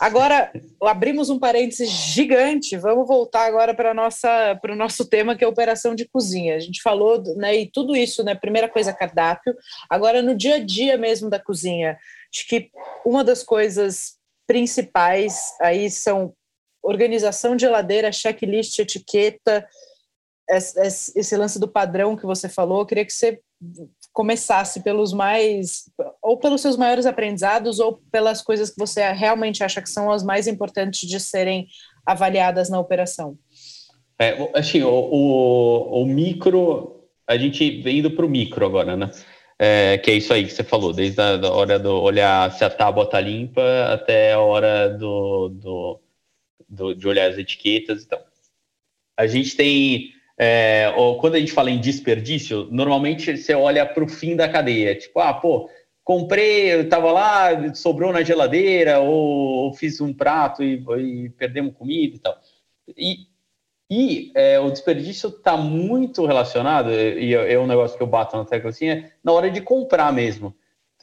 [0.00, 5.92] Agora, abrimos um parênteses gigante, vamos voltar agora para o nosso tema, que é operação
[5.92, 6.54] de cozinha.
[6.54, 9.52] A gente falou, né, e tudo isso, né, primeira coisa, cardápio.
[9.90, 11.98] Agora, no dia a dia mesmo da cozinha,
[12.32, 12.70] acho que
[13.04, 16.32] uma das coisas principais aí são
[16.80, 19.66] organização de geladeira, checklist, etiqueta,
[20.48, 22.80] esse lance do padrão que você falou.
[22.80, 23.40] Eu queria que você
[24.12, 25.84] começasse pelos mais,
[26.20, 30.22] ou pelos seus maiores aprendizados, ou pelas coisas que você realmente acha que são as
[30.22, 31.66] mais importantes de serem
[32.04, 33.38] avaliadas na operação?
[34.18, 39.10] É, assim, o, o, o micro, a gente indo para o micro agora, né?
[39.58, 42.70] É, que é isso aí que você falou, desde a hora do olhar se a
[42.70, 46.00] tábua tá limpa até a hora do, do,
[46.68, 48.02] do de olhar as etiquetas.
[48.02, 48.18] Então,
[49.16, 50.10] a gente tem
[50.42, 54.92] é, quando a gente fala em desperdício, normalmente você olha para o fim da cadeia,
[54.96, 55.70] tipo, ah, pô,
[56.02, 61.74] comprei, eu tava lá, sobrou na geladeira, ou, ou fiz um prato e, e, perdemos
[61.74, 62.36] comida e tal.
[62.96, 63.16] E,
[63.88, 68.36] e é, o desperdício está muito relacionado, e é, é, um negócio que eu bato
[68.36, 70.56] na tecla assim, é na hora de comprar mesmo.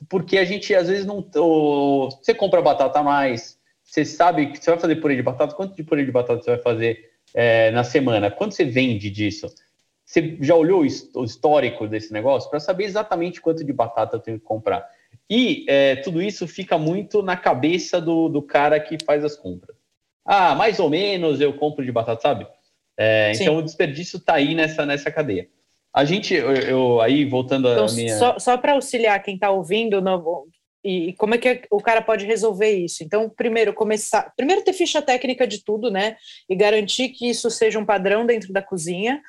[0.10, 1.25] Porque a gente às vezes não.
[1.36, 5.75] Ou, você compra batata mais, você sabe que você vai fazer purê de batata, quanto
[5.75, 8.32] de purê de batata você vai fazer é, na semana?
[8.32, 9.48] Quanto você vende disso?
[10.06, 14.39] Você já olhou o histórico desse negócio para saber exatamente quanto de batata eu tenho
[14.39, 14.88] que comprar?
[15.30, 19.76] E é, tudo isso fica muito na cabeça do, do cara que faz as compras.
[20.26, 22.48] Ah, mais ou menos eu compro de batata, sabe?
[22.98, 25.48] É, então o desperdício está aí nessa, nessa cadeia.
[25.94, 28.18] A gente, eu, eu aí voltando então, a minha.
[28.18, 30.48] Só, só para auxiliar quem está ouvindo, no,
[30.84, 33.04] e, como é que o cara pode resolver isso?
[33.04, 34.32] Então, primeiro, começar.
[34.36, 36.15] Primeiro, ter ficha técnica de tudo, né?
[36.50, 39.22] E garantir que isso seja um padrão dentro da cozinha.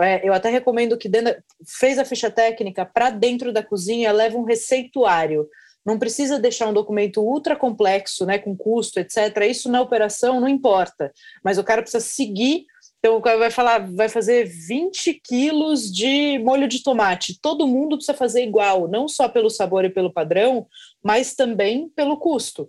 [0.00, 4.38] É, eu até recomendo que dentro, fez a ficha técnica para dentro da cozinha, leva
[4.38, 5.48] um receituário.
[5.84, 9.18] Não precisa deixar um documento ultra complexo, né, com custo, etc.
[9.48, 11.12] Isso na operação não importa,
[11.44, 12.66] mas o cara precisa seguir
[13.06, 17.40] então o cara vai falar, vai fazer 20 quilos de molho de tomate.
[17.40, 20.66] Todo mundo precisa fazer igual, não só pelo sabor e pelo padrão,
[21.00, 22.68] mas também pelo custo.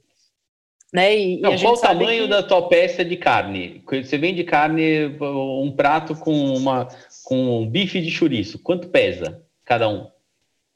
[0.94, 1.18] Né?
[1.18, 2.30] E, não, e qual o tamanho que...
[2.30, 3.84] da tua peça de carne?
[3.92, 6.88] Você vende carne, um prato com uma
[7.24, 8.60] com um bife de chouriço.
[8.60, 10.08] Quanto pesa cada um?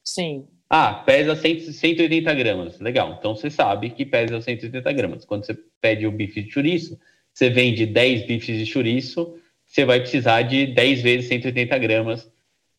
[0.04, 0.47] Sim.
[0.67, 2.80] Ah, pesa 100, 180 gramas.
[2.80, 3.15] Legal.
[3.19, 5.24] Então você sabe que pesa 180 gramas.
[5.24, 7.00] Quando você pede o bife de chouriço,
[7.32, 9.36] você vende 10 bifes de chouriço,
[9.72, 12.30] você vai precisar de 10 vezes 180 gramas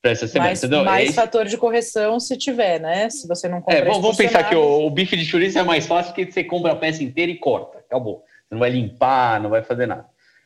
[0.02, 0.50] para essa semana.
[0.50, 3.08] Mais, mais é fator de correção se tiver, né?
[3.08, 3.78] Se você não compra.
[3.78, 6.44] É, vamos, vamos pensar que o, o, bife de chouriço é mais fácil porque você
[6.44, 7.78] compra a peça inteira e corta.
[7.78, 8.24] Acabou.
[8.46, 10.04] Você não vai limpar, não vai fazer nada.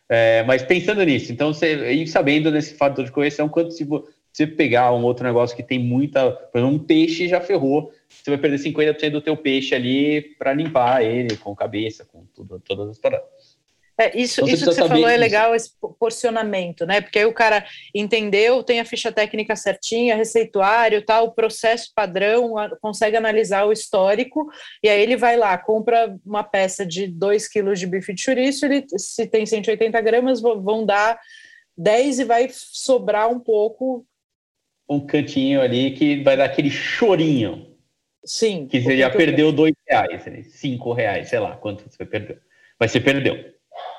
[0.09, 4.47] É, mas pensando nisso, então você ir sabendo desse fator de correção, quanto se você
[4.47, 6.31] pegar um outro negócio que tem muita.
[6.31, 10.53] Por exemplo, um peixe já ferrou, você vai perder 50% do teu peixe ali para
[10.53, 13.27] limpar ele com cabeça, com tudo, todas as paradas.
[13.99, 17.01] É, isso, então, isso que você falou é legal, esse porcionamento, né?
[17.01, 22.55] Porque aí o cara entendeu, tem a ficha técnica certinha, receituário, tal, o processo padrão,
[22.83, 24.51] consegue analisar o histórico,
[24.83, 28.67] e aí ele vai lá, compra uma peça de 2 quilos de bife de chouriço,
[28.67, 31.19] ele, se tem 180 gramas, vão dar
[31.77, 34.07] 10 e vai sobrar um pouco.
[34.89, 37.75] Um cantinho ali que vai dar aquele chorinho.
[38.25, 38.67] Sim.
[38.67, 42.37] Que você já perdeu dois reais, cinco reais, sei lá quanto você perdeu.
[42.79, 43.57] Mas você perdeu.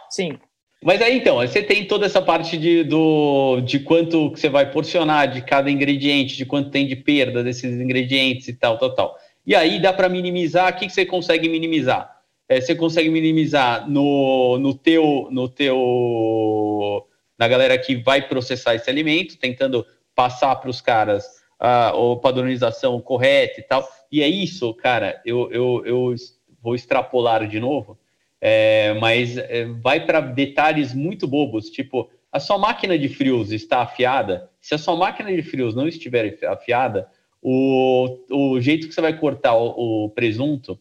[0.10, 0.38] Sim.
[0.84, 5.30] Mas aí então, você tem toda essa parte de, do, de quanto você vai porcionar
[5.30, 9.17] de cada ingrediente, de quanto tem de perda desses ingredientes e tal, tal, tal.
[9.46, 12.15] E aí dá para minimizar, o que, que você consegue minimizar?
[12.48, 18.89] É, você consegue minimizar no, no teu, no teu, na galera que vai processar esse
[18.89, 21.26] alimento, tentando passar para os caras
[21.60, 23.88] a, a padronização correta e tal.
[24.12, 26.15] E é isso, cara, eu, eu, eu
[26.62, 27.98] vou extrapolar de novo
[28.39, 33.82] é, mas é, vai para detalhes muito bobos, tipo, a sua máquina de frios está
[33.82, 34.50] afiada?
[34.62, 37.10] Se a sua máquina de frios não estiver afiada,
[37.41, 40.78] o, o jeito que você vai cortar o, o presunto,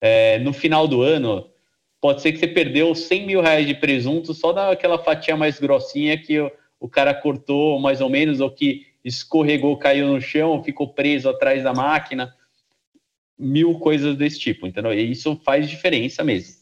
[0.00, 1.48] é, no final do ano,
[2.00, 6.18] pode ser que você perdeu 100 mil reais de presunto só daquela fatia mais grossinha
[6.18, 10.88] que o, o cara cortou mais ou menos, ou que escorregou, caiu no chão, ficou
[10.88, 12.34] preso atrás da máquina,
[13.38, 14.92] mil coisas desse tipo, entendeu?
[14.92, 16.55] E isso faz diferença mesmo.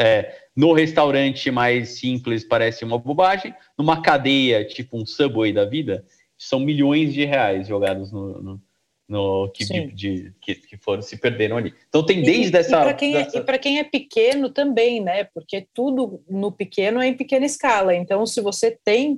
[0.00, 6.04] É, no restaurante mais simples parece uma bobagem, numa cadeia tipo um Subway da vida,
[6.36, 8.62] são milhões de reais jogados no, no,
[9.08, 11.74] no que, de, de, que, que, foram se perderam ali.
[11.88, 12.76] Então tem desde e, essa.
[12.76, 15.24] E para quem, é, quem, é pequeno também, né?
[15.24, 17.94] Porque tudo no pequeno é em pequena escala.
[17.94, 19.16] Então, se você tem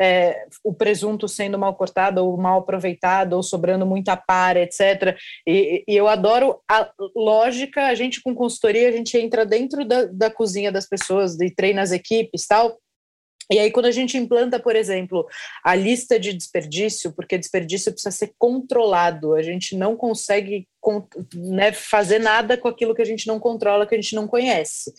[0.00, 5.16] é, o presunto sendo mal cortado ou mal aproveitado ou sobrando muita para, etc.
[5.46, 10.04] E, e, eu adoro a lógica, a gente com consultoria, a gente entra dentro da,
[10.04, 12.78] da cozinha das pessoas e treina as equipes tal,
[13.50, 15.26] e aí, quando a gente implanta, por exemplo,
[15.64, 20.66] a lista de desperdício, porque desperdício precisa ser controlado, a gente não consegue
[21.34, 24.92] né, fazer nada com aquilo que a gente não controla, que a gente não conhece.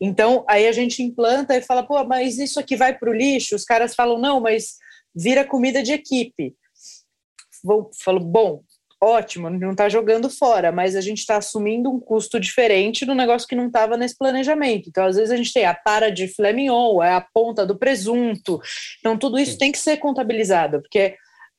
[0.00, 3.56] Então, aí a gente implanta e fala, pô, mas isso aqui vai para o lixo?
[3.56, 4.76] Os caras falam, não, mas
[5.14, 6.54] vira comida de equipe.
[8.02, 8.62] Falo, bom,
[9.04, 13.46] ótimo, não está jogando fora, mas a gente está assumindo um custo diferente do negócio
[13.46, 14.88] que não estava nesse planejamento.
[14.88, 17.76] Então, às vezes, a gente tem a para de filé mignon, é a ponta do
[17.76, 18.60] presunto.
[18.98, 19.58] Então, tudo isso Sim.
[19.58, 21.14] tem que ser contabilizado, porque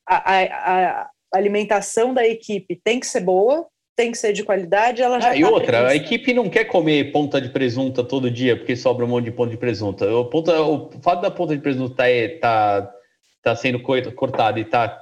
[0.07, 5.01] a, a, a, alimentação da equipe tem que ser boa, tem que ser de qualidade,
[5.01, 5.29] ela já.
[5.29, 8.75] Ah, e tá outra, a equipe não quer comer ponta de presunta todo dia porque
[8.75, 10.05] sobra um monte de ponta de presunta.
[10.13, 12.03] O, ponta, o fato da ponta de presunto tá,
[12.41, 12.93] tá,
[13.41, 15.01] tá sendo cortada e tá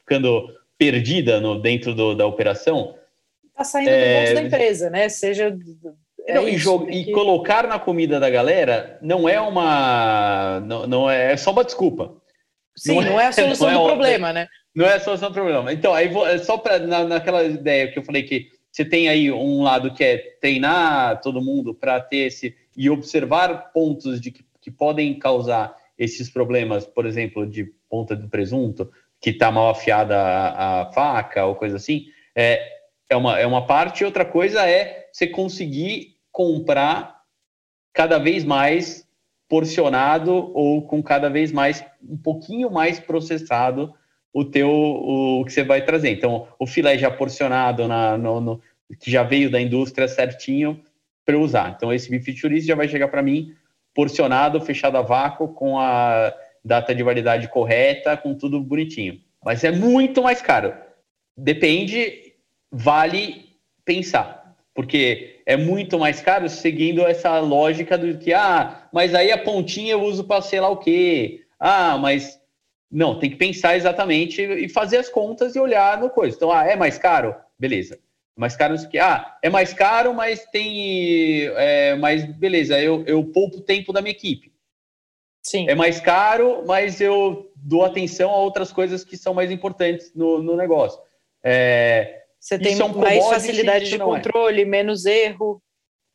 [0.00, 2.94] ficando perdida no, dentro do, da operação.
[3.44, 4.08] Está saindo é...
[4.08, 5.08] do bolso da empresa, né?
[5.08, 5.56] Seja.
[6.28, 10.60] É não, isso, e, e colocar na comida da galera não é uma.
[10.60, 12.16] Não, não é, é só uma desculpa.
[12.76, 14.48] Sim, não, não é, a solução do problema, né?
[14.74, 15.72] Não é a solução do problema.
[15.72, 19.08] Então, aí vou, é só para na, naquela ideia que eu falei que você tem
[19.08, 24.30] aí um lado que é treinar todo mundo para ter esse e observar pontos de
[24.30, 28.92] que, que podem causar esses problemas, por exemplo, de ponta do presunto,
[29.26, 32.62] que está mal afiada a, a, faca ou coisa assim, é,
[33.10, 34.04] é, uma, é uma parte.
[34.04, 37.22] Outra coisa é você conseguir comprar
[37.92, 39.04] cada vez mais
[39.48, 43.92] porcionado ou com cada vez mais um pouquinho mais processado
[44.32, 46.10] o teu o, que você vai trazer.
[46.10, 48.62] Então, o filé já porcionado na, no, no
[49.00, 50.80] que já veio da indústria certinho
[51.24, 51.74] para usar.
[51.76, 53.56] Então, esse bife já vai chegar para mim
[53.92, 56.32] porcionado, fechado a vácuo, com a
[56.66, 59.20] data de validade correta, com tudo bonitinho.
[59.44, 60.74] Mas é muito mais caro.
[61.36, 62.34] Depende,
[62.70, 63.46] vale
[63.84, 64.56] pensar.
[64.74, 69.92] Porque é muito mais caro seguindo essa lógica do que, ah, mas aí a pontinha
[69.92, 71.42] eu uso para sei lá o quê.
[71.58, 72.38] Ah, mas.
[72.90, 76.36] Não, tem que pensar exatamente e fazer as contas e olhar no coisa.
[76.36, 77.34] Então, ah, é mais caro?
[77.58, 77.98] Beleza.
[78.36, 81.46] Mais caro que, ah, é mais caro, mas tem.
[81.56, 84.52] É, mas beleza, eu, eu poupo tempo da minha equipe.
[85.46, 85.68] Sim.
[85.68, 90.42] É mais caro, mas eu dou atenção a outras coisas que são mais importantes no,
[90.42, 91.00] no negócio.
[91.40, 93.98] É, Você tem é um mais facilidade de é.
[93.98, 94.64] controle, é.
[94.64, 95.62] menos erro.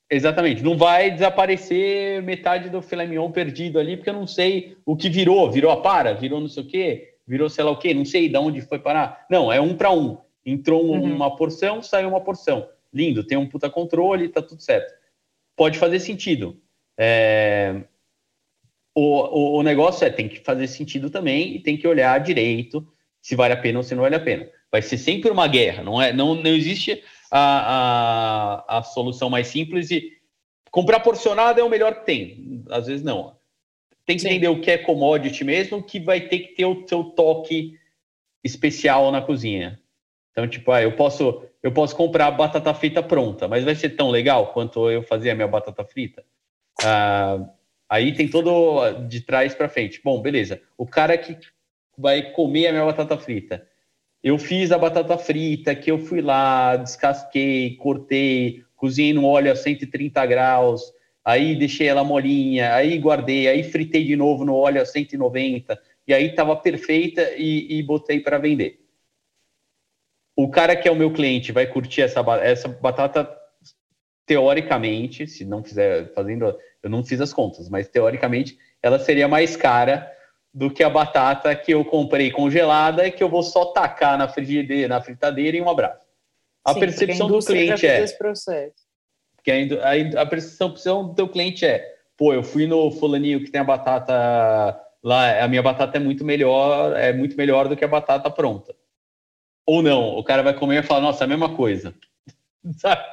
[0.10, 0.62] Exatamente.
[0.62, 5.10] Não vai desaparecer metade do filé mignon perdido ali, porque eu não sei o que
[5.10, 5.50] virou.
[5.50, 6.14] Virou a para?
[6.14, 7.14] Virou não sei o quê?
[7.26, 7.94] Virou sei lá o quê?
[7.94, 9.26] Não sei de onde foi parar.
[9.30, 10.18] Não, é um para um.
[10.46, 11.06] Entrou uhum.
[11.06, 12.68] uma porção, saiu uma porção.
[12.94, 14.94] Lindo, tem um puta controle, tá tudo certo.
[15.56, 16.60] Pode fazer sentido.
[16.98, 17.84] É,
[18.94, 22.86] o, o, o, negócio é, tem que fazer sentido também e tem que olhar direito
[23.22, 24.50] se vale a pena ou se não vale a pena.
[24.72, 26.12] Vai ser sempre uma guerra, não é?
[26.12, 30.12] Não, não existe a, a, a solução mais simples e
[30.70, 32.64] comprar porcionado é o melhor que tem.
[32.70, 33.36] Às vezes não.
[34.06, 34.30] Tem que Sim.
[34.30, 37.78] entender o que é commodity mesmo, que vai ter que ter o seu toque
[38.44, 39.80] especial na cozinha.
[40.32, 44.10] Então, tipo, ah, eu posso eu posso comprar batata frita pronta, mas vai ser tão
[44.10, 46.26] legal quanto eu fazer a minha batata frita?
[46.84, 47.40] Ah,
[47.92, 50.00] Aí tem todo de trás para frente.
[50.02, 50.62] Bom, beleza.
[50.78, 51.38] O cara que
[51.98, 53.68] vai comer a minha batata frita.
[54.24, 59.58] Eu fiz a batata frita, que eu fui lá, descasquei, cortei, cozinhei no óleo a
[59.58, 60.94] 130 graus,
[61.26, 65.78] aí deixei ela molinha, aí guardei, aí fritei de novo no óleo a 190,
[66.08, 68.80] e aí estava perfeita e, e botei para vender.
[70.34, 73.41] O cara que é o meu cliente vai curtir essa, essa batata
[74.32, 79.58] teoricamente, se não fizer fazendo, eu não fiz as contas, mas teoricamente ela seria mais
[79.58, 80.10] cara
[80.54, 84.30] do que a batata que eu comprei congelada e que eu vou só tacar na
[84.30, 86.08] frigideira, na fritadeira e um abraço.
[86.64, 88.08] A Sim, percepção a do cliente é
[89.44, 89.52] que
[90.16, 93.66] a, a, percepção do teu cliente é, pô, eu fui no fulaninho que tem a
[93.66, 94.14] batata
[95.04, 98.74] lá, a minha batata é muito melhor, é muito melhor do que a batata pronta.
[99.66, 101.94] Ou não, o cara vai comer e falar, nossa, é a mesma coisa.
[102.78, 103.04] Sabe?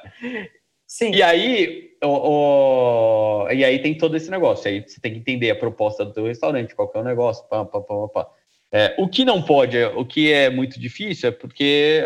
[0.88, 1.11] Sim.
[1.14, 4.68] E aí, o, o, e aí tem todo esse negócio.
[4.68, 7.62] Aí você tem que entender a proposta do teu restaurante, qual é o negócio, pá,
[7.62, 8.31] pá, pá, pá.
[8.72, 12.03] É, o que não pode, o que é muito difícil é porque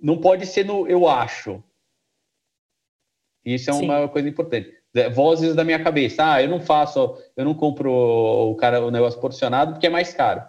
[0.00, 1.62] não pode ser no eu acho.
[3.44, 3.84] Isso é Sim.
[3.84, 4.72] uma coisa importante.
[4.94, 6.34] É, vozes da minha cabeça.
[6.34, 10.12] Ah, eu não faço, eu não compro o cara o negócio porcionado porque é mais
[10.12, 10.42] caro.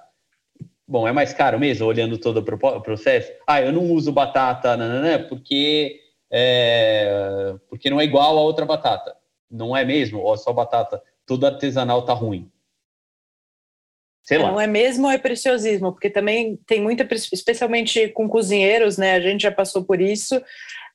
[0.88, 3.32] Bom, é mais caro mesmo, olhando todo o processo.
[3.48, 6.03] Ah, eu não uso batata, nananã, porque
[6.36, 9.16] é, porque não é igual a outra batata.
[9.52, 10.20] Não é mesmo?
[10.20, 12.52] Ou só batata, tudo artesanal tá ruim.
[14.24, 14.52] Sei lá.
[14.52, 15.92] Não é mesmo ou é preciosismo?
[15.92, 19.14] Porque também tem muita, especialmente com cozinheiros, né?
[19.14, 20.42] A gente já passou por isso.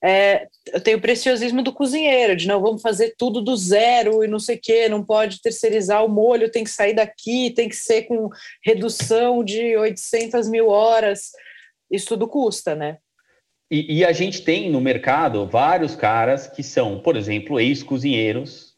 [0.02, 4.28] É, eu tenho o preciosismo do cozinheiro, de não vamos fazer tudo do zero e
[4.28, 7.76] não sei o quê, não pode terceirizar o molho, tem que sair daqui, tem que
[7.76, 8.28] ser com
[8.64, 11.30] redução de 800 mil horas.
[11.90, 12.98] Isso tudo custa, né?
[13.70, 18.74] E, e, a gente tem no mercado vários caras que são, por exemplo, ex-cozinheiros,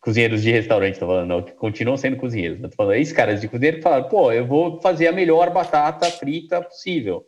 [0.00, 2.58] cozinheiros de restaurante, estou falando, que continuam sendo cozinheiros.
[2.58, 6.62] Estou falando, ex-caras de cozinheiro que falaram, pô, eu vou fazer a melhor batata frita
[6.62, 7.26] possível.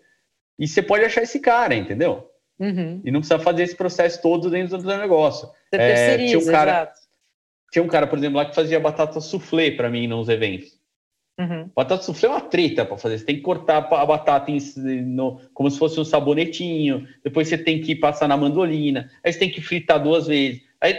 [0.56, 2.30] e você pode achar esse cara, entendeu?
[2.58, 3.00] Uhum.
[3.04, 5.48] E não precisa fazer esse processo todo dentro do negócio.
[5.70, 7.00] Você é, tinha um cara, exato.
[7.72, 10.75] tinha um cara, por exemplo, lá que fazia batata soufflé para mim nos eventos.
[11.38, 11.70] Uhum.
[11.74, 13.18] Batata soufflé é uma treta para fazer.
[13.18, 14.58] Você tem que cortar a batata em,
[15.02, 17.06] no, como se fosse um sabonetinho.
[17.22, 19.10] Depois você tem que passar na mandolina.
[19.22, 20.62] Aí você tem que fritar duas vezes.
[20.80, 20.96] Aí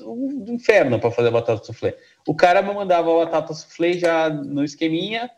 [0.00, 1.96] um inferno para fazer batata soufflé.
[2.26, 5.30] O cara me mandava a batata soufflé já no esqueminha,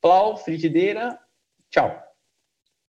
[0.00, 1.18] plau, frigideira,
[1.70, 2.02] tchau.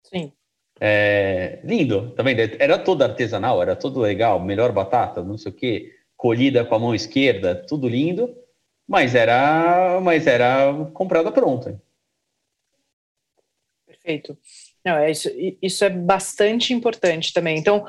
[0.03, 0.31] Sim.
[0.79, 2.39] É, lindo, tá vendo?
[2.59, 6.79] Era todo artesanal, era tudo legal, melhor batata, não sei o que, colhida com a
[6.79, 8.35] mão esquerda, tudo lindo,
[8.87, 11.81] mas era, mas era comprada pronta.
[13.85, 14.37] Perfeito.
[14.85, 15.29] Não, é isso,
[15.61, 17.57] isso é bastante importante também.
[17.57, 17.85] Então,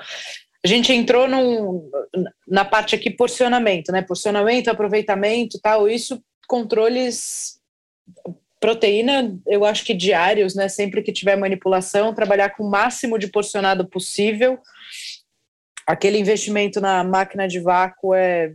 [0.65, 1.89] a gente entrou num,
[2.47, 4.03] na parte aqui porcionamento, né?
[4.03, 5.89] Porcionamento, aproveitamento, tal.
[5.89, 7.61] Isso controles
[8.59, 10.69] proteína, eu acho que diários, né?
[10.69, 14.59] Sempre que tiver manipulação, trabalhar com o máximo de porcionado possível.
[15.87, 18.53] Aquele investimento na máquina de vácuo é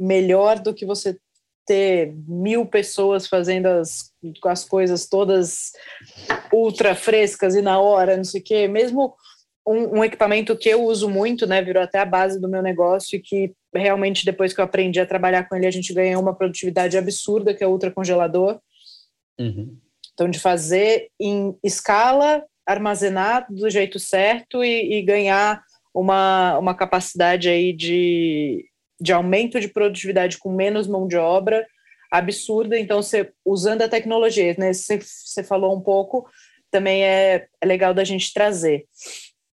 [0.00, 1.16] melhor do que você
[1.66, 4.12] ter mil pessoas fazendo as,
[4.44, 5.70] as coisas todas
[6.52, 8.66] ultra frescas e na hora, não sei o quê.
[8.66, 9.14] Mesmo
[9.66, 11.62] um, um, equipamento que eu uso muito, né?
[11.62, 15.06] Virou até a base do meu negócio e que realmente depois que eu aprendi a
[15.06, 18.58] trabalhar com ele, a gente ganhou uma produtividade absurda, que é o ultracongelador.
[19.38, 19.78] Uhum.
[20.12, 25.62] Então, de fazer em escala, armazenar do jeito certo e, e, ganhar
[25.94, 28.66] uma, uma capacidade aí de,
[29.00, 31.66] de aumento de produtividade com menos mão de obra
[32.10, 32.78] absurda.
[32.78, 36.28] Então, você, usando a tecnologia, né, você, você falou um pouco,
[36.70, 38.84] também é, é legal da gente trazer.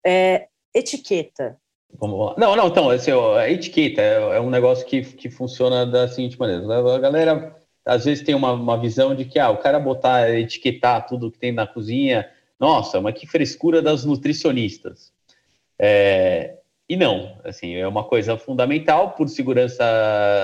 [0.04, 1.56] É, etiqueta.
[2.00, 6.38] Não, não, então, assim, a etiqueta é, é um negócio que, que funciona da seguinte
[6.38, 6.64] maneira.
[6.94, 11.06] A galera às vezes tem uma, uma visão de que ah, o cara botar, etiquetar
[11.06, 12.28] tudo que tem na cozinha,
[12.58, 15.12] nossa, mas que frescura das nutricionistas.
[15.78, 16.56] É,
[16.92, 19.82] e não, assim, é uma coisa fundamental por segurança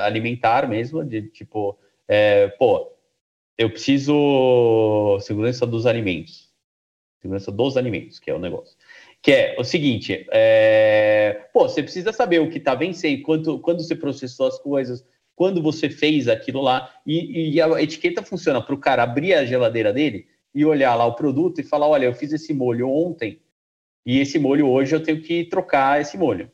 [0.03, 1.79] alimentar mesmo, de tipo,
[2.09, 2.91] é, pô,
[3.59, 6.49] eu preciso segurança dos alimentos,
[7.21, 8.75] segurança dos alimentos, que é o negócio.
[9.21, 13.83] Que é o seguinte, é, pô, você precisa saber o que está vencendo, quanto, quando
[13.83, 15.05] você processou as coisas,
[15.37, 16.91] quando você fez aquilo lá.
[17.07, 21.05] E, e a etiqueta funciona para o cara abrir a geladeira dele e olhar lá
[21.05, 23.39] o produto e falar: olha, eu fiz esse molho ontem
[24.05, 26.51] e esse molho hoje eu tenho que trocar esse molho.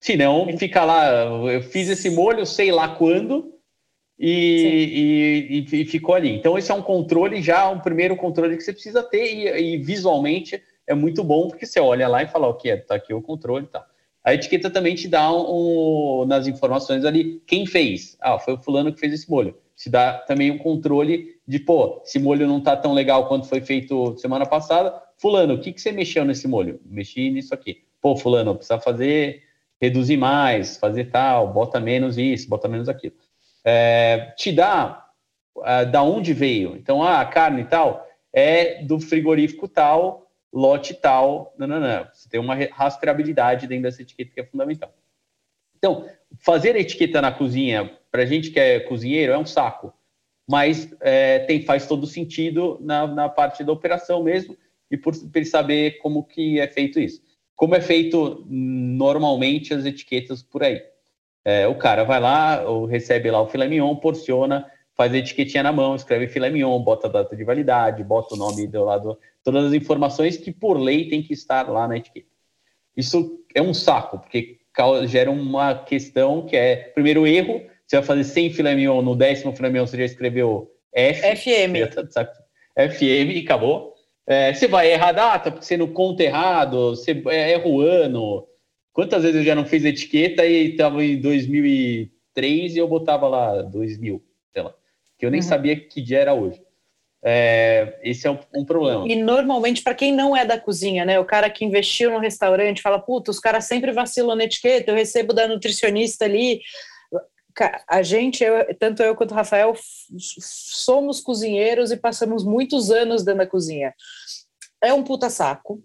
[0.00, 3.52] Se não, fica lá, eu fiz esse molho, sei lá quando,
[4.18, 6.30] e, e, e, ficou ali.
[6.30, 9.78] Então, esse é um controle, já um primeiro controle que você precisa ter, e, e
[9.78, 13.64] visualmente é muito bom, porque você olha lá e fala, ok, tá aqui o controle
[13.64, 13.80] e tá.
[13.80, 13.91] tal.
[14.24, 18.16] A etiqueta também te dá um, um, nas informações ali quem fez.
[18.20, 19.56] Ah, foi o fulano que fez esse molho.
[19.76, 23.60] Te dá também um controle de, pô, esse molho não tá tão legal quanto foi
[23.60, 24.94] feito semana passada.
[25.18, 26.80] Fulano, o que, que você mexeu nesse molho?
[26.84, 27.82] Mexi nisso aqui.
[28.00, 29.42] Pô, fulano, precisa fazer,
[29.80, 33.14] reduzir mais, fazer tal, bota menos isso, bota menos aquilo.
[33.64, 35.08] É, te dá
[35.56, 36.76] uh, da onde veio.
[36.76, 40.21] Então, ah, a carne e tal é do frigorífico tal,
[40.52, 42.06] lote tal, não, não, não.
[42.12, 44.92] Você tem uma rastreabilidade dentro dessa etiqueta que é fundamental.
[45.76, 49.92] Então, fazer etiqueta na cozinha, para gente que é cozinheiro, é um saco.
[50.48, 54.56] Mas é, tem, faz todo sentido na, na parte da operação mesmo
[54.90, 57.22] e por, por saber como que é feito isso.
[57.56, 60.82] Como é feito normalmente as etiquetas por aí.
[61.44, 64.70] É, o cara vai lá, recebe lá o filé mignon, porciona,
[65.02, 68.38] faz a etiquetinha na mão, escreve filé mignon, bota a data de validade, bota o
[68.38, 72.28] nome do lado todas as informações que por lei tem que estar lá na etiqueta.
[72.96, 74.58] Isso é um saco, porque
[75.06, 79.56] gera uma questão que é, primeiro erro, você vai fazer 100 filé mignon, no décimo
[79.56, 81.36] filé mignon você já escreveu F.
[81.36, 81.92] FM.
[82.14, 82.24] Tá,
[82.76, 83.94] FM e acabou.
[84.24, 88.46] É, você vai errar a data, porque você não conta errado, você erra o ano.
[88.92, 93.62] Quantas vezes eu já não fiz etiqueta e estava em 2003 e eu botava lá
[93.62, 94.31] 2000, sei lá.
[95.22, 95.46] Que eu nem uhum.
[95.46, 96.60] sabia que dia era hoje.
[97.24, 99.06] É, esse é um, um, problema.
[99.06, 101.20] E normalmente, para quem não é da cozinha, né?
[101.20, 104.96] O cara que investiu no restaurante fala: puta, os caras sempre vacilam na etiqueta, eu
[104.96, 106.60] recebo da nutricionista ali.
[107.86, 109.76] A gente, eu, tanto eu quanto o Rafael,
[110.18, 113.94] somos cozinheiros e passamos muitos anos dentro da cozinha.
[114.82, 115.80] É um puta saco.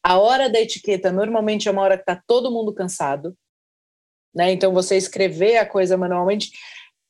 [0.00, 3.36] A hora da etiqueta normalmente é uma hora que está todo mundo cansado.
[4.32, 4.52] Né?
[4.52, 6.52] Então, você escrever a coisa manualmente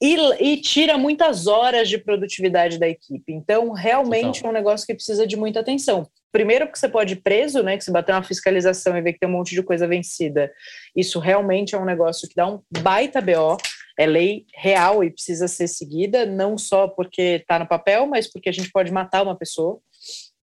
[0.01, 3.32] e, e, tira muitas horas de produtividade da equipe.
[3.32, 4.49] Então, realmente então.
[4.49, 6.09] é um negócio que precisa de muita atenção.
[6.30, 7.76] Primeiro, porque você pode ir preso, né?
[7.76, 10.53] Que se bater uma fiscalização e ver que tem um monte de coisa vencida.
[10.94, 13.57] Isso realmente é um negócio que dá um baita BO.
[13.99, 18.49] É lei real e precisa ser seguida, não só porque está no papel, mas porque
[18.49, 19.80] a gente pode matar uma pessoa.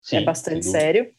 [0.02, 1.12] Sim, é bastante sério.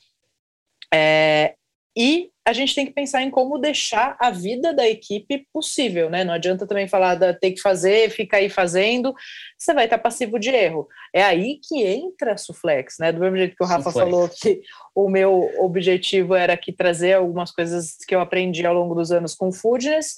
[0.92, 1.54] É,
[1.96, 6.24] e a gente tem que pensar em como deixar a vida da equipe possível, né?
[6.24, 9.14] Não adianta também falar da ter que fazer, fica aí fazendo,
[9.56, 10.86] você vai estar passivo de erro.
[11.12, 13.10] É aí que entra a Suflex, né?
[13.12, 14.10] Do mesmo jeito que o Rafa Suflex.
[14.10, 14.60] falou que
[14.94, 19.34] o meu objetivo era aqui trazer algumas coisas que eu aprendi ao longo dos anos
[19.34, 20.14] com Foodness,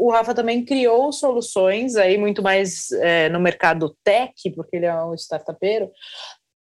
[0.00, 5.04] o Rafa também criou soluções aí muito mais é, no mercado tech, porque ele é
[5.04, 5.90] um startupeiro,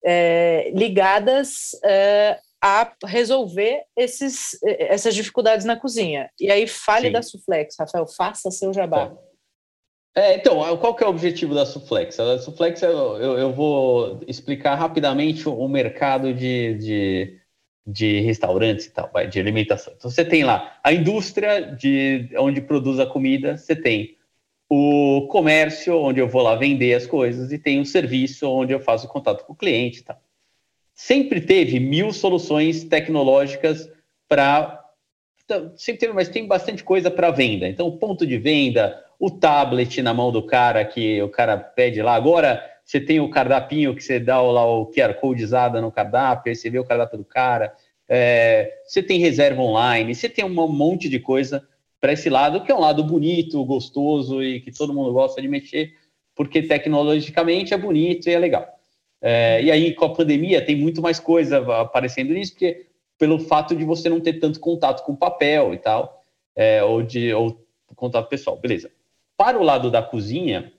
[0.03, 6.29] é, ligadas é, a resolver esses, essas dificuldades na cozinha.
[6.39, 7.13] E aí fale Sim.
[7.13, 9.15] da Suflex, Rafael, faça seu jabá.
[10.15, 12.19] É, então, qual que é o objetivo da Suflex?
[12.19, 17.39] A Suflex, eu, eu, eu vou explicar rapidamente o mercado de, de,
[17.85, 19.93] de, restaurantes e tal, de alimentação.
[19.95, 24.17] Então, você tem lá a indústria de onde produz a comida, você tem
[24.67, 28.79] o comércio, onde eu vou lá vender as coisas, e tem o serviço, onde eu
[28.79, 30.19] faço contato com o cliente e tal
[30.97, 33.87] sempre teve mil soluções tecnológicas
[34.27, 34.83] para.
[35.45, 37.67] Então, sempre teve, mas tem bastante coisa para venda.
[37.69, 42.01] Então, o ponto de venda, o tablet na mão do cara, que o cara pede
[42.01, 42.15] lá.
[42.15, 46.55] Agora, você tem o cardapinho que você dá lá o QR Codezada no cardápio, aí
[46.55, 47.73] você vê o cardápio do cara.
[48.09, 51.65] É, você tem reserva online, você tem um monte de coisa
[52.01, 55.47] para esse lado, que é um lado bonito, gostoso e que todo mundo gosta de
[55.47, 55.93] mexer,
[56.35, 58.76] porque tecnologicamente é bonito e é legal.
[59.21, 62.85] É, e aí, com a pandemia, tem muito mais coisa aparecendo nisso, porque
[63.17, 66.23] pelo fato de você não ter tanto contato com papel e tal,
[66.55, 67.65] é, ou de ou
[67.95, 68.91] contato pessoal, beleza.
[69.35, 70.71] Para o lado da cozinha,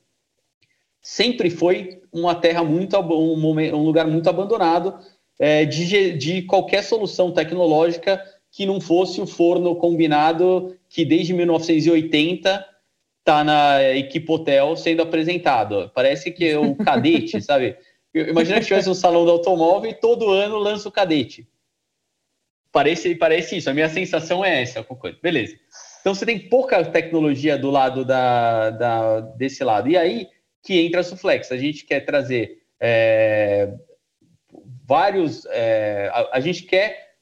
[1.01, 4.99] sempre foi uma terra muito um, um lugar muito abandonado
[5.39, 12.66] é, de, de qualquer solução tecnológica que não fosse o forno combinado que desde 1980
[13.20, 15.91] está na equipe hotel sendo apresentado.
[15.95, 17.76] Parece que é o cadete, sabe?
[18.15, 21.49] Imagina que tivesse um salão do automóvel e todo ano lança o cadete.
[22.73, 24.85] Parece, parece isso, a minha sensação é essa.
[25.23, 25.57] Beleza.
[26.01, 29.89] Então você tem pouca tecnologia do lado da, da, desse lado.
[29.89, 30.29] E aí
[30.63, 31.51] que entra a Suflex.
[31.51, 33.73] A gente quer trazer é,
[34.87, 35.47] vários.
[35.47, 37.15] É, a, a, gente quer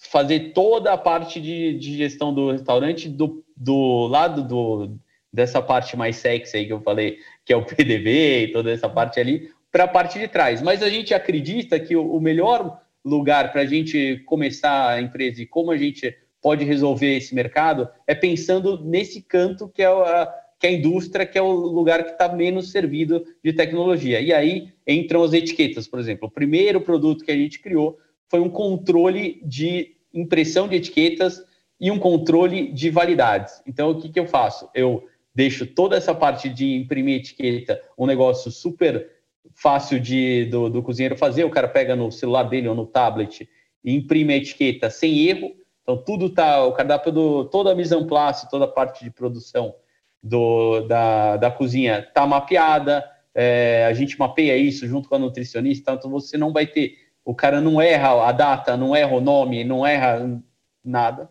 [0.00, 4.98] fazer toda a parte de, de gestão do restaurante do, do lado do,
[5.32, 8.88] dessa parte mais sexy aí que eu falei, que é o PDV e toda essa
[8.88, 10.62] parte ali, para a parte de trás.
[10.62, 15.46] Mas a gente acredita que o, melhor lugar para a gente começar a empresa e
[15.46, 20.66] como a gente pode resolver esse mercado é pensando nesse canto que é a, que
[20.66, 24.20] é a indústria, que é o lugar que está menos servido de tecnologia.
[24.20, 26.28] E aí entram as etiquetas, por exemplo.
[26.28, 27.98] O primeiro produto que a gente criou
[28.28, 31.42] foi um controle de impressão de etiquetas
[31.80, 33.62] e um controle de validades.
[33.66, 34.68] Então, o que, que eu faço?
[34.74, 39.17] Eu deixo toda essa parte de imprimir etiqueta um negócio super
[39.54, 43.48] fácil de, do, do cozinheiro fazer, o cara pega no celular dele ou no tablet
[43.84, 45.52] e imprime a etiqueta sem erro.
[45.82, 49.10] Então, tudo tá, o cardápio do, toda a mise en place, toda a parte de
[49.10, 49.74] produção
[50.22, 55.92] do, da, da cozinha está mapeada, é, a gente mapeia isso junto com a nutricionista,
[55.92, 59.64] então você não vai ter, o cara não erra a data, não erra o nome,
[59.64, 60.42] não erra
[60.84, 61.30] nada.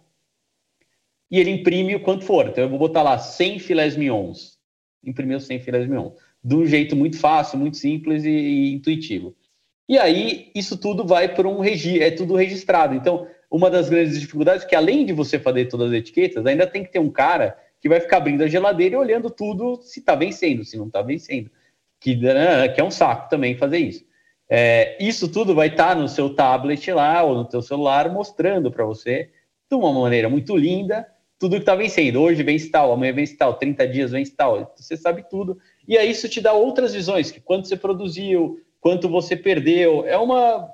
[1.30, 2.48] E ele imprime o quanto for.
[2.48, 4.58] Então, eu vou botar lá 100 filés mignons.
[5.04, 9.36] Imprimiu 100 filés mignons de um jeito muito fácil, muito simples e, e intuitivo.
[9.90, 12.94] E aí, isso tudo vai para um registro, é tudo registrado.
[12.94, 16.68] Então, uma das grandes dificuldades é que, além de você fazer todas as etiquetas, ainda
[16.68, 20.00] tem que ter um cara que vai ficar abrindo a geladeira e olhando tudo se
[20.00, 21.50] está vencendo, se não está vencendo.
[22.00, 24.06] Que, né, que é um saco também fazer isso.
[24.50, 28.72] É, isso tudo vai estar tá no seu tablet lá ou no seu celular mostrando
[28.72, 29.30] para você
[29.70, 31.06] de uma maneira muito linda
[31.40, 32.22] tudo que está vencendo.
[32.22, 34.74] Hoje vence tal, amanhã vence tal, 30 dias vence tal.
[34.76, 35.58] Você sabe tudo
[35.88, 40.18] e aí isso te dá outras visões, que quanto você produziu, quanto você perdeu, é
[40.18, 40.74] uma,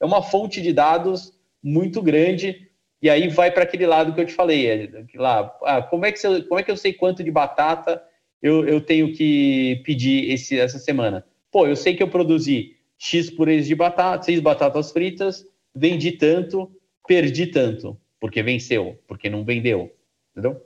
[0.00, 1.32] é uma fonte de dados
[1.62, 2.68] muito grande,
[3.02, 6.18] e aí vai para aquele lado que eu te falei, lá, ah, como, é que
[6.18, 8.02] você, como é que eu sei quanto de batata
[8.42, 11.24] eu, eu tenho que pedir esse, essa semana?
[11.50, 16.70] Pô, eu sei que eu produzi X purês de batata, seis batatas fritas, vendi tanto,
[17.06, 19.94] perdi tanto, porque venceu, porque não vendeu,
[20.32, 20.60] entendeu?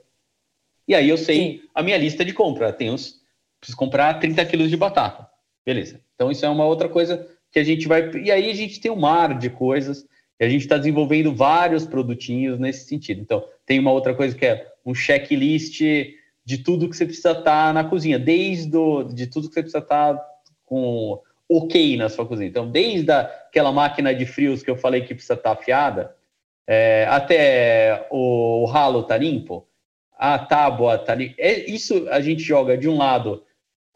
[0.87, 1.61] E aí eu sei Sim.
[1.75, 3.20] a minha lista de compra, tem os
[3.61, 5.29] preciso comprar 30 quilos de batata.
[5.65, 6.01] Beleza.
[6.15, 8.11] Então, isso é uma outra coisa que a gente vai.
[8.15, 10.05] E aí a gente tem um mar de coisas
[10.39, 13.21] e a gente está desenvolvendo vários produtinhos nesse sentido.
[13.21, 15.79] Então, tem uma outra coisa que é um checklist
[16.43, 19.61] de tudo que você precisa estar tá na cozinha, desde o, de tudo que você
[19.61, 20.27] precisa estar tá
[20.65, 22.49] com ok na sua cozinha.
[22.49, 26.15] Então, desde aquela máquina de frios que eu falei que precisa estar tá afiada,
[26.67, 29.67] é, até o, o ralo tá limpo,
[30.17, 31.35] a tábua tá ali.
[31.37, 33.43] É, isso a gente joga de um lado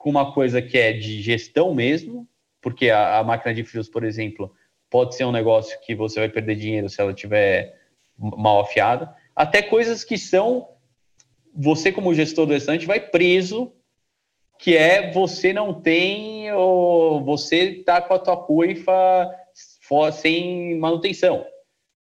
[0.05, 2.27] com uma coisa que é de gestão mesmo,
[2.61, 4.53] porque a, a máquina de frios, por exemplo,
[4.87, 7.75] pode ser um negócio que você vai perder dinheiro se ela tiver
[8.15, 10.69] mal afiada, até coisas que são
[11.55, 13.73] você como gestor do restaurante vai preso,
[14.59, 19.27] que é você não tem ou você tá com a tua coifa
[20.13, 21.47] sem manutenção.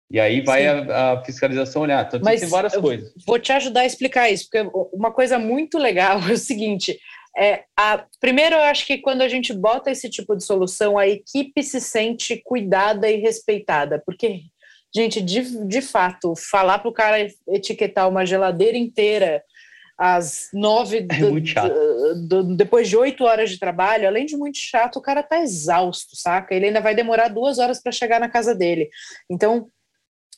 [0.09, 2.07] E aí vai a, a, fiscalização olhar.
[2.07, 3.13] Então, Mas tem várias coisas.
[3.27, 6.99] Vou te ajudar a explicar isso, porque uma coisa muito legal é o seguinte:
[7.37, 11.07] é, a, primeiro, eu acho que quando a gente bota esse tipo de solução, a
[11.07, 14.41] equipe se sente cuidada e respeitada, porque,
[14.93, 19.41] gente, de, de fato, falar para o cara etiquetar uma geladeira inteira
[19.97, 24.97] às nove, é do, do, depois de oito horas de trabalho, além de muito chato,
[24.97, 26.53] o cara tá exausto, saca?
[26.53, 28.89] Ele ainda vai demorar duas horas para chegar na casa dele.
[29.29, 29.69] Então,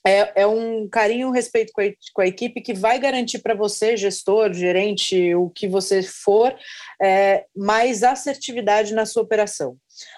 [0.06, 3.54] é, é um carinho, um respeito com a, com a equipe que vai garantir para
[3.54, 6.54] você, gestor, gerente, o que você for,
[7.02, 9.78] é, mais assertividade na sua operação.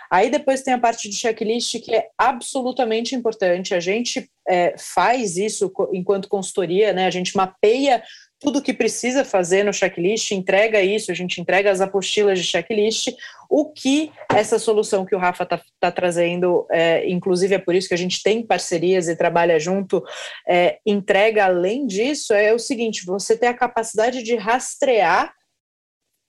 [0.09, 3.73] Aí depois tem a parte de checklist que é absolutamente importante.
[3.73, 7.05] A gente é, faz isso enquanto consultoria, né?
[7.05, 8.03] A gente mapeia
[8.45, 13.11] tudo que precisa fazer no checklist, entrega isso, a gente entrega as apostilas de checklist.
[13.49, 17.87] O que essa solução que o Rafa está tá trazendo, é, inclusive é por isso
[17.87, 20.03] que a gente tem parcerias e trabalha junto,
[20.47, 25.33] é, entrega além disso, é o seguinte: você tem a capacidade de rastrear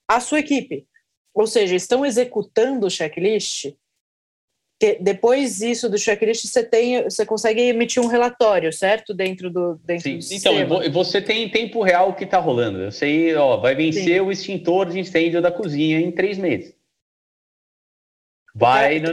[0.08, 0.86] a sua equipe.
[1.34, 3.74] Ou seja, estão executando o checklist,
[4.78, 9.14] que depois disso do checklist você tem você consegue emitir um relatório certo?
[9.14, 10.18] Dentro do dentro Sim.
[10.18, 12.80] do então você tem em tempo real o que está rolando.
[12.80, 14.20] Eu sei ó vai vencer Sim.
[14.20, 16.74] o extintor de incêndio da cozinha em três meses.
[18.54, 19.10] Vai no,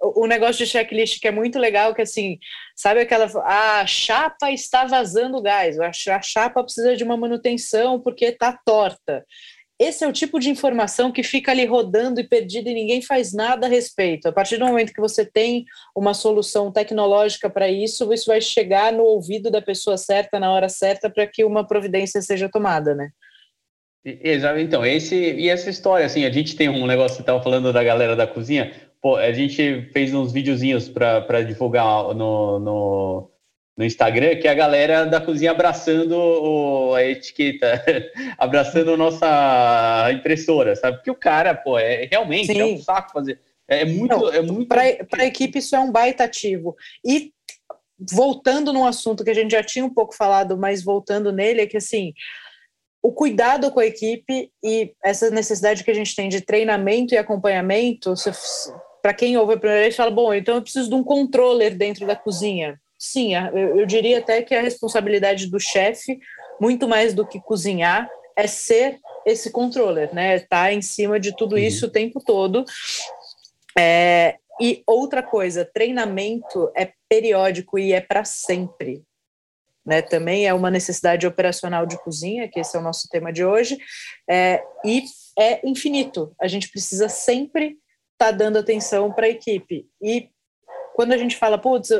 [0.00, 2.38] o negócio de checklist que é muito legal que assim
[2.76, 8.56] sabe aquela a chapa está vazando gás a chapa precisa de uma manutenção porque está
[8.64, 9.24] torta
[9.78, 13.32] esse é o tipo de informação que fica ali rodando e perdida e ninguém faz
[13.32, 14.26] nada a respeito.
[14.26, 15.64] A partir do momento que você tem
[15.94, 20.68] uma solução tecnológica para isso, isso vai chegar no ouvido da pessoa certa na hora
[20.68, 23.10] certa para que uma providência seja tomada, né?
[24.04, 24.58] Exato.
[24.58, 27.82] Então, esse e essa história, assim, a gente tem um negócio que estava falando da
[27.84, 28.72] galera da cozinha.
[29.00, 33.30] Pô, a gente fez uns videozinhos para divulgar no, no
[33.78, 37.80] no Instagram, que é a galera da cozinha abraçando o, a etiqueta,
[38.36, 40.96] abraçando a nossa impressora, sabe?
[40.96, 42.60] Porque o cara, pô, é realmente Sim.
[42.60, 43.40] é um saco fazer.
[43.68, 44.16] É muito.
[44.16, 44.66] Não, é muito...
[44.66, 44.82] Para
[45.22, 46.74] a equipe, isso é um baita ativo.
[47.06, 47.32] E
[47.96, 51.66] voltando num assunto que a gente já tinha um pouco falado, mas voltando nele, é
[51.66, 52.12] que assim.
[53.00, 57.16] O cuidado com a equipe e essa necessidade que a gente tem de treinamento e
[57.16, 58.12] acompanhamento,
[59.00, 62.04] para quem ouve a primeira vez, fala: bom, então eu preciso de um controller dentro
[62.04, 66.18] da cozinha sim, eu, diria até que a responsabilidade do chefe,
[66.60, 70.36] muito mais do que cozinhar, é ser esse controller, né?
[70.36, 71.58] Estar tá em cima de tudo uhum.
[71.58, 72.64] isso o tempo todo.
[73.76, 79.02] É, e outra coisa, treinamento é periódico e é para sempre.
[79.86, 83.42] Né, também é uma necessidade operacional de cozinha, que esse é o nosso tema de
[83.42, 83.78] hoje,
[84.28, 85.02] é, e
[85.38, 86.34] é infinito.
[86.38, 87.78] A gente precisa sempre
[88.12, 89.88] estar tá dando atenção para a equipe.
[90.02, 90.28] E
[90.94, 91.90] quando a gente fala, putz,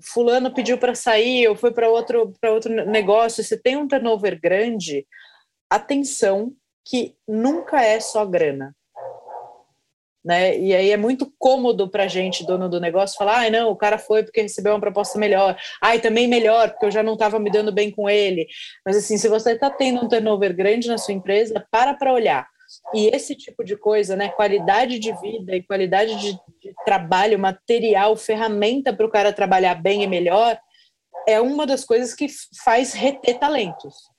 [0.00, 4.40] fulano pediu para sair ou foi para outro para outro negócio, você tem um turnover
[4.40, 5.06] grande,
[5.70, 6.52] atenção
[6.84, 8.74] que nunca é só grana.
[10.24, 10.56] Né?
[10.56, 13.98] E aí é muito cômodo para gente, dono do negócio, falar: ah, não, o cara
[13.98, 15.56] foi porque recebeu uma proposta melhor.
[15.82, 18.46] Ai, também melhor, porque eu já não estava me dando bem com ele.
[18.86, 22.51] Mas assim, se você está tendo um turnover grande na sua empresa, para para olhar.
[22.94, 28.16] E esse tipo de coisa, né, qualidade de vida e qualidade de, de trabalho, material,
[28.16, 30.58] ferramenta para o cara trabalhar bem e melhor,
[31.26, 32.26] é uma das coisas que
[32.64, 34.12] faz reter talentos.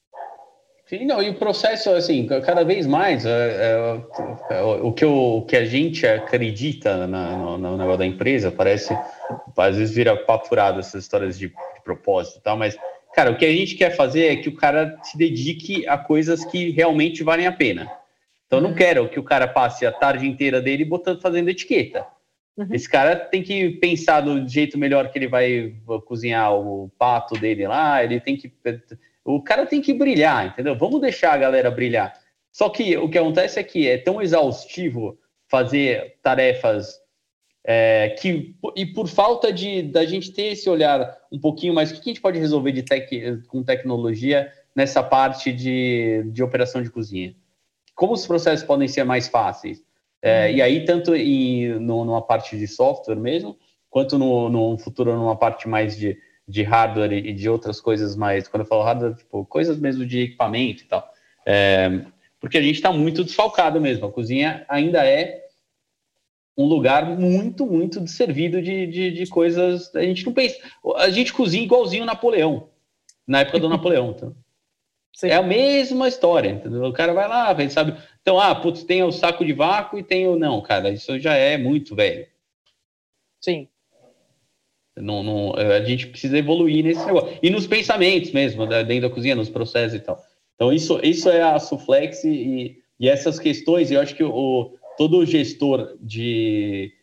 [0.85, 5.37] Sim, não, e o processo, assim, cada vez mais, é, é, é, o, que o,
[5.37, 8.95] o que a gente acredita na, no, no, negócio da empresa, parece,
[9.57, 12.77] às vezes vira papurado essas histórias de, de propósito e tal, mas,
[13.15, 16.43] cara, o que a gente quer fazer é que o cara se dedique a coisas
[16.45, 17.89] que realmente valem a pena.
[18.53, 22.05] Então, eu não quero que o cara passe a tarde inteira dele botando, fazendo etiqueta.
[22.55, 22.67] Uhum.
[22.71, 25.73] Esse cara tem que pensar do jeito melhor que ele vai
[26.05, 28.53] cozinhar o pato dele lá, ele tem que.
[29.25, 30.75] O cara tem que brilhar, entendeu?
[30.75, 32.13] Vamos deixar a galera brilhar.
[32.51, 36.99] Só que o que acontece é que é tão exaustivo fazer tarefas
[37.65, 41.95] é, que, e por falta de da gente ter esse olhar um pouquinho mais, o
[41.95, 43.09] que a gente pode resolver de tec,
[43.47, 47.33] com tecnologia nessa parte de, de operação de cozinha?
[47.95, 49.83] Como os processos podem ser mais fáceis.
[50.21, 50.55] É, uhum.
[50.55, 53.57] E aí, tanto em, no, numa parte de software mesmo,
[53.89, 56.17] quanto no, no futuro numa parte mais de,
[56.47, 60.21] de hardware e de outras coisas mais, quando eu falo hardware, tipo, coisas mesmo de
[60.21, 61.07] equipamento e tal.
[61.45, 62.05] É,
[62.39, 64.05] porque a gente está muito desfalcado mesmo.
[64.05, 65.43] A cozinha ainda é
[66.57, 69.93] um lugar muito, muito servido de, de, de, coisas.
[69.95, 70.57] A gente não pensa.
[70.97, 72.69] A gente cozinha igualzinho Napoleão,
[73.27, 74.11] na época do Napoleão.
[74.11, 74.35] Então.
[75.21, 76.83] É a mesma história, entendeu?
[76.85, 77.95] O cara vai lá, vem, sabe?
[78.21, 80.35] Então, ah, putz, tem o saco de vácuo e tem o.
[80.35, 82.25] Não, cara, isso já é muito velho.
[83.39, 83.67] Sim.
[84.95, 87.37] Não, não, a gente precisa evoluir nesse negócio.
[87.41, 90.19] E nos pensamentos mesmo, dentro da cozinha, nos processos e tal.
[90.55, 95.25] Então, isso, isso é a Suflex e, e essas questões, eu acho que o, todo
[95.25, 96.93] gestor de,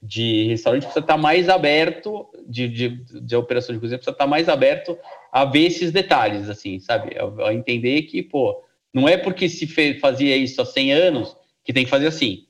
[0.00, 2.88] de restaurante precisa estar mais aberto, de, de,
[3.20, 4.96] de operação de cozinha, precisa estar mais aberto
[5.32, 7.16] a ver esses detalhes, assim, sabe?
[7.18, 8.62] A, a entender que, pô,
[8.94, 12.46] não é porque se fez, fazia isso há 100 anos que tem que fazer assim.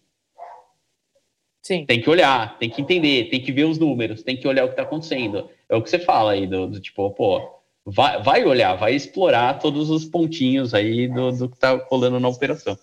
[1.62, 1.84] Sim.
[1.84, 4.68] Tem que olhar, tem que entender, tem que ver os números, tem que olhar o
[4.68, 5.50] que está acontecendo.
[5.68, 9.58] É o que você fala aí, do, do tipo, pô, vai, vai olhar, vai explorar
[9.58, 12.78] todos os pontinhos aí do, do que está rolando na operação.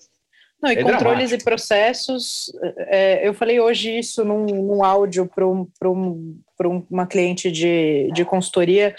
[0.62, 1.41] Não, e é controles dramático.
[1.41, 2.51] e processos.
[2.88, 8.26] É, eu falei hoje isso num, num áudio para um, um, uma cliente de, de
[8.26, 8.95] consultoria.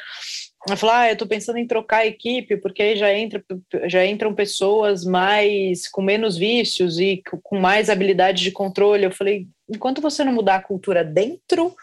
[0.68, 3.42] Ela falou: Ah, eu estou pensando em trocar a equipe, porque aí já, entra,
[3.84, 9.04] já entram pessoas mais com menos vícios e com mais habilidade de controle.
[9.04, 11.74] Eu falei: enquanto você não mudar a cultura dentro,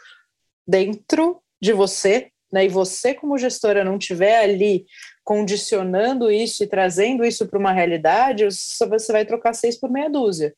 [0.67, 4.85] dentro de você, né, e você, como gestora, não tiver ali
[5.23, 10.53] condicionando isso e trazendo isso para uma realidade, você vai trocar seis por meia dúzia.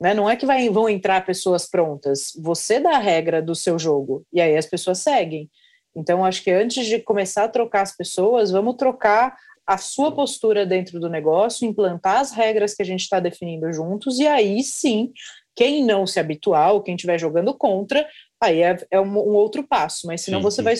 [0.00, 0.14] Né?
[0.14, 4.24] Não é que vai, vão entrar pessoas prontas, você dá a regra do seu jogo,
[4.32, 5.50] e aí as pessoas seguem.
[5.94, 9.36] Então, acho que antes de começar a trocar as pessoas, vamos trocar
[9.66, 14.18] a sua postura dentro do negócio, implantar as regras que a gente está definindo juntos,
[14.18, 15.12] e aí sim,
[15.54, 18.08] quem não se habituar, ou quem estiver jogando contra,
[18.40, 20.62] aí é, é um, um, outro passo, mas senão sim, você, sim.
[20.62, 20.76] Vai,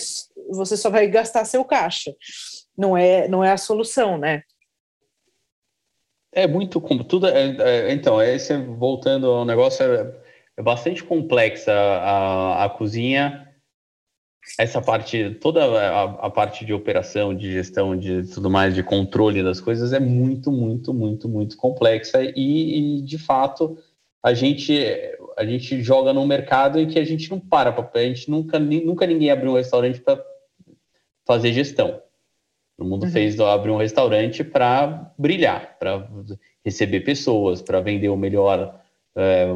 [0.51, 2.13] você só vai gastar seu caixa
[2.79, 4.41] não é, não é a solução, né?
[6.31, 7.27] É muito tudo.
[7.27, 10.15] É, é, então, esse, voltando ao negócio, é,
[10.55, 13.45] é bastante complexa a, a, cozinha.
[14.57, 19.43] Essa parte, toda a, a, parte de operação, de gestão, de tudo mais, de controle
[19.43, 23.77] das coisas é muito, muito, muito, muito complexa e, e de fato
[24.23, 24.77] a gente
[25.37, 29.07] a gente joga num mercado em que a gente não para, a gente nunca nunca
[29.07, 30.23] ninguém abriu um restaurante para
[31.25, 32.01] fazer gestão.
[32.77, 33.11] O mundo uhum.
[33.11, 36.07] fez abrir um restaurante para brilhar, para
[36.63, 38.81] receber pessoas, para vender o melhor
[39.15, 39.47] é,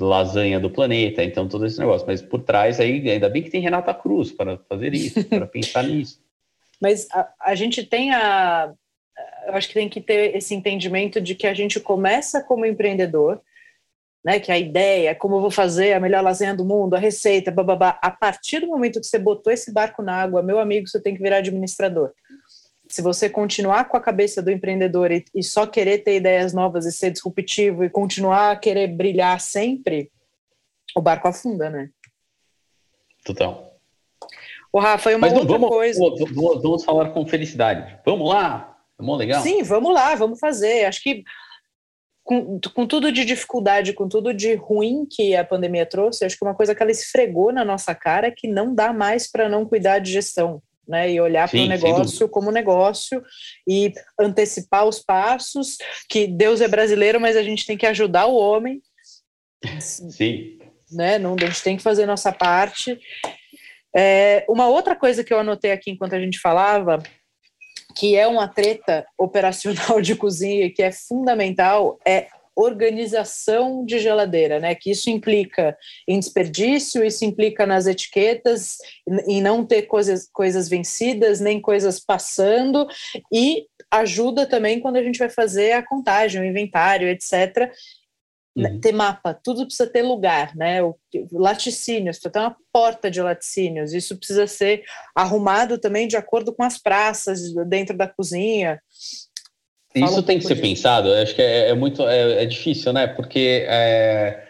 [0.00, 2.06] lasanha do planeta, então todo esse negócio.
[2.06, 5.84] Mas por trás aí, ainda bem que tem Renata Cruz para fazer isso, para pensar
[5.84, 6.20] nisso.
[6.80, 8.74] Mas a, a gente tem a,
[9.46, 13.40] eu acho que tem que ter esse entendimento de que a gente começa como empreendedor,
[14.24, 17.50] né, que a ideia, como eu vou fazer a melhor lasanha do mundo, a receita,
[17.50, 17.98] bababá.
[18.02, 21.14] A partir do momento que você botou esse barco na água, meu amigo, você tem
[21.14, 22.10] que virar administrador.
[22.88, 26.86] Se você continuar com a cabeça do empreendedor e, e só querer ter ideias novas
[26.86, 30.10] e ser disruptivo e continuar a querer brilhar sempre,
[30.94, 31.90] o barco afunda, né?
[33.24, 33.76] Total.
[34.72, 36.00] O Rafa, uma Mas outra vamos, coisa.
[36.00, 37.98] Vamos, vamos falar com felicidade.
[38.04, 38.75] Vamos lá.
[38.98, 39.42] Vamos legal?
[39.42, 40.84] Sim, vamos lá, vamos fazer.
[40.84, 41.22] Acho que
[42.26, 46.44] com, com tudo de dificuldade, com tudo de ruim que a pandemia trouxe, acho que
[46.44, 49.64] uma coisa que ela esfregou na nossa cara é que não dá mais para não
[49.64, 50.62] cuidar de gestão.
[50.88, 53.20] Né, e olhar para o negócio como negócio
[53.68, 55.78] e antecipar os passos,
[56.08, 58.80] que Deus é brasileiro, mas a gente tem que ajudar o homem.
[59.80, 60.60] Sim.
[60.92, 62.96] Né, não, a gente tem que fazer nossa parte.
[63.96, 67.02] É, uma outra coisa que eu anotei aqui enquanto a gente falava
[67.96, 74.74] que é uma treta operacional de cozinha que é fundamental, é organização de geladeira, né?
[74.74, 75.76] Que isso implica
[76.08, 78.78] em desperdício, isso implica nas etiquetas,
[79.28, 82.88] em não ter coisas, coisas vencidas, nem coisas passando,
[83.30, 87.70] e ajuda também quando a gente vai fazer a contagem, o inventário, etc.
[88.56, 88.80] Uhum.
[88.80, 90.82] ter mapa, tudo precisa ter lugar, né?
[90.82, 90.96] O,
[91.30, 94.82] laticínios, precisa ter uma porta de laticínios, isso precisa ser
[95.14, 98.80] arrumado também de acordo com as praças dentro da cozinha.
[99.92, 100.66] Fala isso um tem que ser disso.
[100.66, 103.06] pensado, acho que é, é muito é, é, difícil, né?
[103.06, 104.46] Porque é,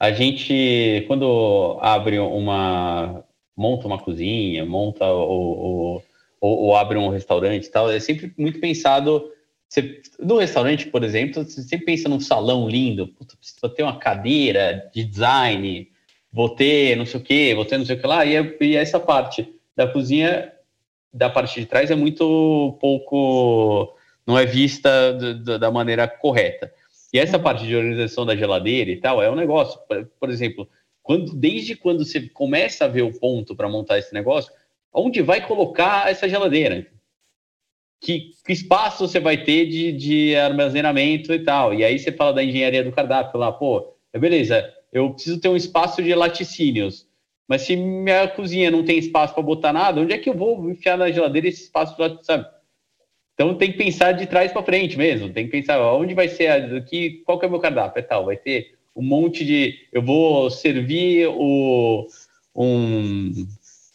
[0.00, 3.24] a gente, quando abre uma.
[3.56, 6.02] monta uma cozinha, monta ou, ou,
[6.40, 9.30] ou, ou abre um restaurante e tal, é sempre muito pensado
[9.74, 13.98] você, no restaurante, por exemplo, você sempre pensa num salão lindo, puta, preciso ter uma
[13.98, 15.88] cadeira de design,
[16.32, 18.56] vou ter não sei o que, vou ter não sei o que lá, e, é,
[18.60, 20.52] e essa parte da cozinha,
[21.12, 26.72] da parte de trás, é muito pouco, não é vista do, do, da maneira correta.
[27.12, 27.42] E essa uhum.
[27.42, 30.68] parte de organização da geladeira e tal, é um negócio, por, por exemplo,
[31.02, 34.52] quando, desde quando você começa a ver o ponto para montar esse negócio,
[34.92, 36.86] onde vai colocar essa geladeira?
[38.04, 41.72] Que, que, espaço você vai ter de, de armazenamento e tal.
[41.72, 45.48] E aí você fala da engenharia do cardápio lá, pô, é beleza, eu preciso ter
[45.48, 47.06] um espaço de laticínios.
[47.48, 50.70] Mas se minha cozinha não tem espaço para botar nada, onde é que eu vou
[50.70, 52.46] enfiar na geladeira esse espaço, sabe?
[53.32, 55.32] Então tem que pensar de trás para frente mesmo.
[55.32, 58.26] Tem que pensar onde vai ser aqui, qual que é o meu cardápio, é tal.
[58.26, 62.06] Vai ter um monte de, eu vou servir o
[62.54, 63.46] um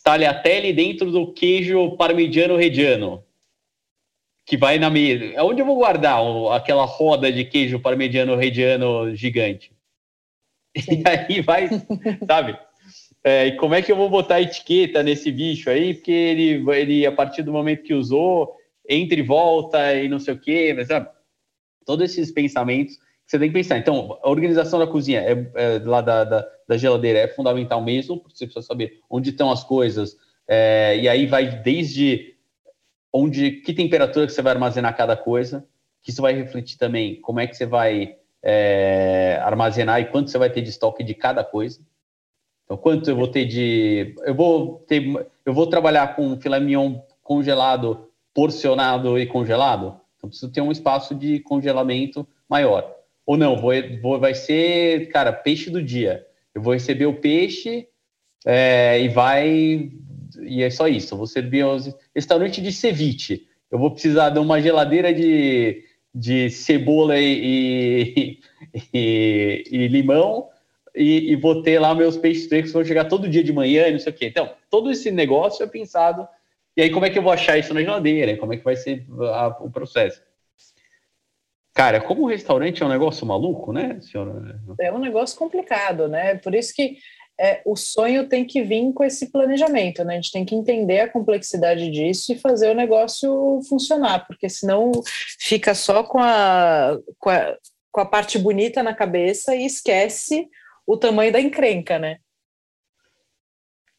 [0.03, 3.23] tagliatelle dentro do queijo parmigiano reggiano
[4.49, 5.43] que vai na mesa.
[5.43, 6.19] Onde eu vou guardar
[6.53, 9.71] aquela roda de queijo parmigiano reggiano gigante?
[10.75, 11.03] Sim.
[11.05, 11.69] E aí vai,
[12.25, 12.57] sabe?
[13.23, 15.93] É, e como é que eu vou botar a etiqueta nesse bicho aí?
[15.93, 18.55] Porque ele, ele a partir do momento que usou,
[18.89, 21.07] entra e volta e não sei o quê, mas sabe?
[21.85, 23.77] Todos esses pensamentos que você tem que pensar.
[23.77, 28.17] Então, a organização da cozinha é, é lá da, da, da, geladeira é fundamental mesmo,
[28.17, 30.17] porque você precisa saber onde estão as coisas.
[30.47, 32.38] É, e aí vai desde
[33.11, 35.65] onde, que temperatura que você vai armazenar cada coisa,
[36.01, 40.37] que isso vai refletir também como é que você vai é, armazenar e quanto você
[40.37, 41.79] vai ter de estoque de cada coisa.
[42.63, 44.15] Então, quanto eu vou ter de.
[44.23, 45.03] Eu vou ter.
[45.45, 49.99] Eu vou trabalhar com filé mignon congelado, porcionado e congelado.
[50.15, 52.95] Então, preciso ter um espaço de congelamento maior.
[53.25, 56.25] Ou não, vou, vou, vai ser, cara, peixe do dia.
[56.53, 57.87] Eu vou receber o peixe
[58.45, 59.91] é, e vai.
[60.43, 61.13] E é só isso.
[61.13, 63.47] Eu vou servir aos restaurante de ceviche.
[63.71, 65.83] Eu vou precisar de uma geladeira de,
[66.13, 68.39] de cebola e,
[68.93, 70.49] e, e, limão
[70.95, 73.91] e, e vou ter lá meus peixes frescos, vão chegar todo dia de manhã e
[73.91, 74.27] não sei o quê.
[74.27, 76.27] Então, todo esse negócio é pensado.
[76.75, 78.37] E aí, como é que eu vou achar isso na geladeira?
[78.37, 80.21] Como é que vai ser a, o processo?
[81.73, 84.59] Cara, como o restaurante é um negócio maluco, né, senhora?
[84.79, 86.35] É um negócio complicado, né?
[86.35, 86.97] Por isso que
[87.39, 90.13] é, o sonho tem que vir com esse planejamento, né?
[90.13, 94.91] A gente tem que entender a complexidade disso e fazer o negócio funcionar, porque senão
[95.39, 97.55] fica só com a, com a,
[97.91, 100.49] com a parte bonita na cabeça e esquece
[100.85, 102.17] o tamanho da encrenca, né?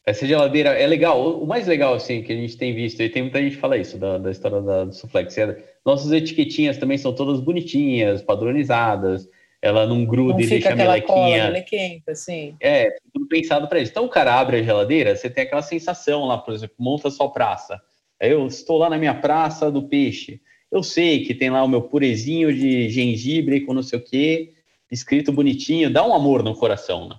[0.05, 1.41] Essa geladeira é legal.
[1.41, 3.77] O mais legal, assim, que a gente tem visto, e tem muita gente que fala
[3.77, 9.27] isso da, da história da, do Suflex, é, nossas etiquetinhas também são todas bonitinhas, padronizadas,
[9.61, 11.43] ela não gruda não e deixa a melequinha.
[11.45, 12.55] melequenta, assim.
[12.59, 13.91] É, tudo pensado para isso.
[13.91, 17.31] Então o cara abre a geladeira, você tem aquela sensação lá, por exemplo, monta sua
[17.31, 17.79] praça.
[18.19, 20.41] Eu estou lá na minha praça do peixe.
[20.71, 24.53] Eu sei que tem lá o meu purezinho de gengibre com não sei o quê
[24.91, 27.15] escrito bonitinho, dá um amor no coração, né?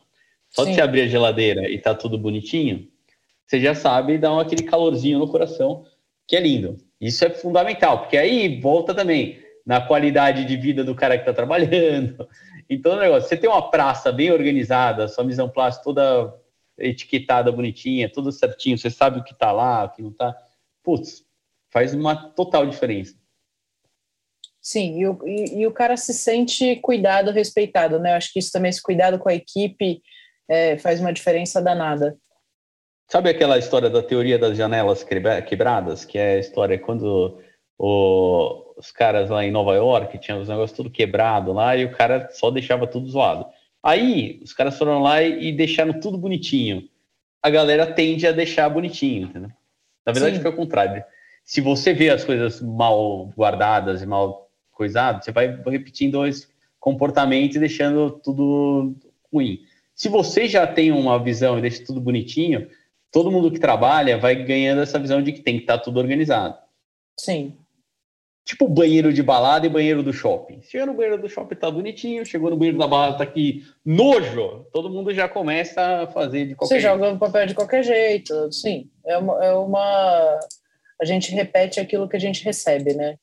[0.51, 0.71] Só Sim.
[0.71, 2.87] de você abrir a geladeira e tá tudo bonitinho,
[3.47, 5.87] você já sabe dá um, aquele calorzinho no coração,
[6.27, 6.77] que é lindo.
[7.01, 11.33] Isso é fundamental, porque aí volta também na qualidade de vida do cara que está
[11.33, 12.29] trabalhando.
[12.71, 16.33] Então, o negócio, você tem uma praça bem organizada, sua mise en place toda
[16.79, 20.35] etiquetada, bonitinha, tudo certinho, você sabe o que está lá, o que não está.
[20.83, 21.23] Putz,
[21.71, 23.15] faz uma total diferença.
[24.61, 28.13] Sim, e o, e, e o cara se sente cuidado, respeitado, né?
[28.13, 30.01] Eu acho que isso também, esse cuidado com a equipe,
[30.49, 32.17] é, faz uma diferença danada.
[33.11, 36.05] Sabe aquela história da teoria das janelas quebradas?
[36.05, 37.43] Que é a história quando
[37.77, 41.93] o, os caras lá em Nova York tinham os negócios tudo quebrado lá e o
[41.93, 43.47] cara só deixava tudo zoado.
[43.83, 46.89] Aí os caras foram lá e, e deixaram tudo bonitinho.
[47.43, 49.51] A galera tende a deixar bonitinho, entendeu?
[50.07, 50.43] Na verdade, Sim.
[50.43, 51.05] foi o contrário.
[51.45, 56.49] Se você vê as coisas mal guardadas e mal coisado, você vai repetindo esse
[56.79, 58.95] comportamento e deixando tudo
[59.33, 59.61] ruim.
[59.95, 62.69] Se você já tem uma visão e deixa tudo bonitinho,
[63.11, 66.01] todo mundo que trabalha vai ganhando essa visão de que tem que estar tá tudo
[66.01, 66.57] organizado.
[67.19, 67.57] Sim.
[68.45, 70.61] Tipo banheiro de balada e banheiro do shopping.
[70.63, 74.67] Chegou no banheiro do shopping tá bonitinho, chegou no banheiro da balada tá aqui nojo,
[74.73, 76.99] todo mundo já começa a fazer de qualquer Você jeito.
[76.99, 78.91] Você joga o papel de qualquer jeito, sim.
[79.07, 80.41] É uma, é uma...
[81.01, 83.17] A gente repete aquilo que a gente recebe, né?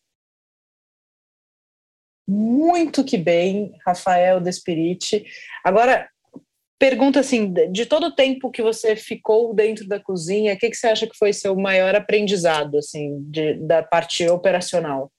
[2.30, 5.26] muito que bem, Rafael Despiriti.
[5.64, 6.08] Agora,
[6.80, 10.78] pergunta assim, de todo o tempo que você ficou dentro da cozinha, o que, que
[10.78, 15.12] você acha que foi seu maior aprendizado, assim, de, da parte operacional?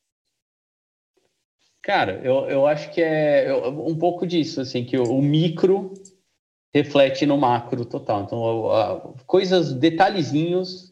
[1.83, 5.93] Cara, eu, eu acho que é um pouco disso, assim, que o, o micro
[6.73, 8.23] reflete no macro total.
[8.23, 10.91] Então, a, a, coisas, detalhezinhos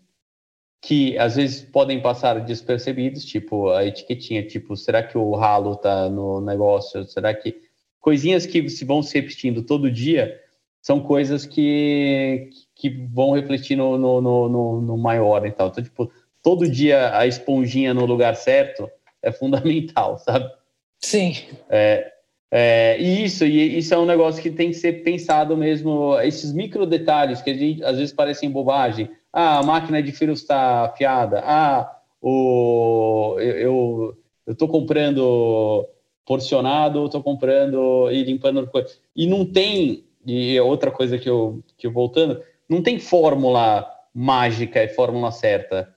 [0.81, 6.09] que às vezes podem passar despercebidos, tipo a etiquetinha, tipo, será que o ralo tá
[6.09, 7.05] no negócio?
[7.07, 7.61] Será que
[8.01, 10.41] coisinhas que se vão se repetindo todo dia
[10.89, 15.69] são coisas que, que vão refletir no, no, no, no maior e tal.
[15.69, 16.11] Então, tipo,
[16.43, 18.91] todo dia a esponjinha no lugar certo
[19.23, 20.51] é fundamental, sabe?
[20.99, 21.35] Sim.
[21.69, 22.11] É,
[22.51, 26.55] é, e isso, e isso é um negócio que tem que ser pensado mesmo, esses
[26.55, 30.87] micro detalhes que a gente, às vezes parecem bobagem, ah, a máquina de fio está
[30.87, 31.43] afiada.
[31.45, 34.17] Ah, o, eu
[34.47, 35.87] estou comprando
[36.25, 38.71] porcionado, estou comprando e limpando.
[39.15, 44.85] E não tem e outra coisa que eu, que eu voltando, não tem fórmula mágica
[44.85, 45.97] e fórmula certa.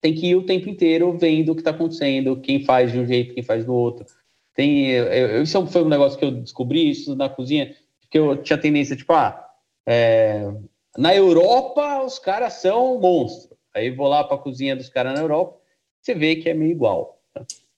[0.00, 3.06] Tem que ir o tempo inteiro vendo o que está acontecendo, quem faz de um
[3.06, 4.06] jeito, quem faz do outro.
[4.54, 8.56] Tem, eu, isso foi um negócio que eu descobri isso na cozinha, porque eu tinha
[8.56, 9.44] tendência, tipo, ah,
[9.84, 10.48] é,
[10.96, 13.58] na Europa os caras são monstros.
[13.74, 15.58] Aí vou lá para a cozinha dos caras na Europa,
[16.00, 17.20] você vê que é meio igual.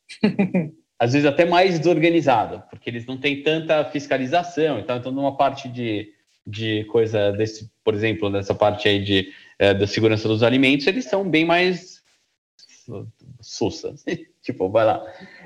[0.99, 4.80] Às vezes até mais desorganizado, porque eles não têm tanta fiscalização.
[4.80, 6.12] Então, então numa parte de,
[6.46, 11.05] de coisa desse, por exemplo, nessa parte aí de, é, da segurança dos alimentos, eles
[11.05, 11.99] são bem mais
[13.40, 13.94] sussa.
[14.42, 15.05] tipo, vai lá.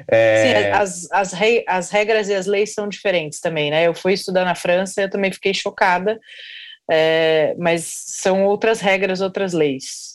[0.08, 0.44] É...
[0.44, 3.86] Sim, as, as, rei, as regras e as leis são diferentes também, né?
[3.86, 6.18] Eu fui estudar na França e eu também fiquei chocada,
[6.90, 10.11] é, mas são outras regras, outras leis.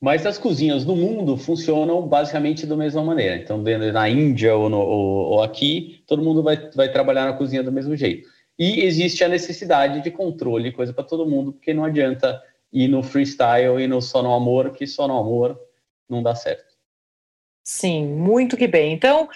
[0.00, 3.36] Mas as cozinhas no mundo funcionam basicamente da mesma maneira.
[3.36, 7.62] Então, na Índia ou, no, ou, ou aqui, todo mundo vai, vai trabalhar na cozinha
[7.62, 8.26] do mesmo jeito.
[8.58, 12.42] E existe a necessidade de controle, coisa para todo mundo, porque não adianta
[12.72, 15.58] ir no freestyle e no só no amor, que só no amor
[16.08, 16.70] não dá certo.
[17.62, 18.92] Sim, muito que bem.
[18.92, 19.28] Então,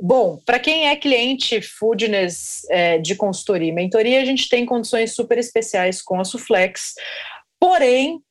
[0.00, 5.14] bom, para quem é cliente Foodness é, de consultoria e mentoria, a gente tem condições
[5.14, 6.94] super especiais com a Suflex.
[7.60, 8.22] Porém,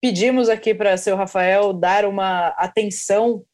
[0.00, 3.44] pedimos aqui para seu Rafael dar uma atenção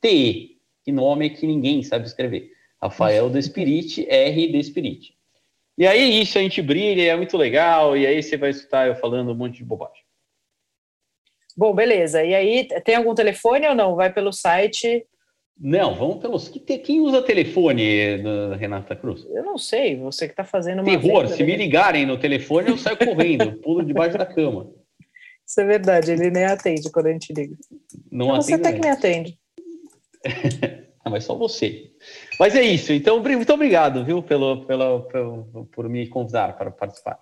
[0.00, 2.52] TE, que nome que ninguém sabe escrever.
[2.80, 5.14] Rafael Despirit, R Despirit.
[5.76, 8.96] E aí isso, a gente brilha, é muito legal, e aí você vai escutar eu
[8.96, 10.03] falando um monte de bobagem.
[11.56, 12.22] Bom, beleza.
[12.24, 13.94] E aí, tem algum telefone ou não?
[13.94, 15.06] Vai pelo site?
[15.58, 16.48] Não, vamos pelos.
[16.48, 18.16] Quem usa telefone,
[18.58, 19.24] Renata Cruz?
[19.30, 20.98] Eu não sei, você que está fazendo uma.
[20.98, 24.70] Terror, se me ligarem no telefone, eu saio correndo, pulo debaixo da cama.
[25.46, 27.56] Isso é verdade, ele nem atende quando a gente liga.
[28.10, 28.46] Não atende.
[28.46, 29.38] Você até que me atende.
[31.04, 31.92] ah, mas só você.
[32.40, 32.92] Mas é isso.
[32.92, 37.18] Então, muito obrigado, viu, pelo, pelo, pelo, por me convidar para participar.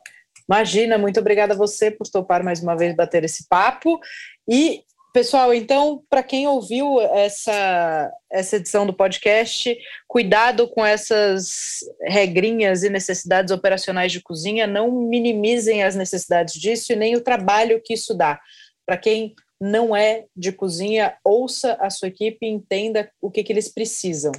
[0.49, 4.01] Imagina, muito obrigada a você por topar mais uma vez bater esse papo.
[4.49, 4.83] E,
[5.13, 9.77] pessoal, então, para quem ouviu essa, essa edição do podcast,
[10.09, 16.97] cuidado com essas regrinhas e necessidades operacionais de cozinha, não minimizem as necessidades disso e
[16.97, 18.41] nem o trabalho que isso dá.
[18.85, 23.53] Para quem não é de cozinha, ouça a sua equipe e entenda o que, que
[23.53, 24.33] eles precisam.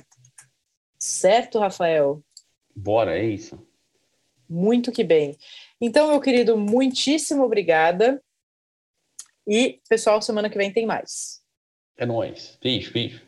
[1.00, 2.22] Certo, Rafael?
[2.76, 3.58] Bora, é isso.
[4.50, 5.38] Muito que bem.
[5.86, 8.24] Então, meu querido, muitíssimo obrigada.
[9.46, 11.44] E, pessoal, semana que vem tem mais.
[11.98, 12.58] É nóis.
[12.64, 13.22] Beijo, beijo.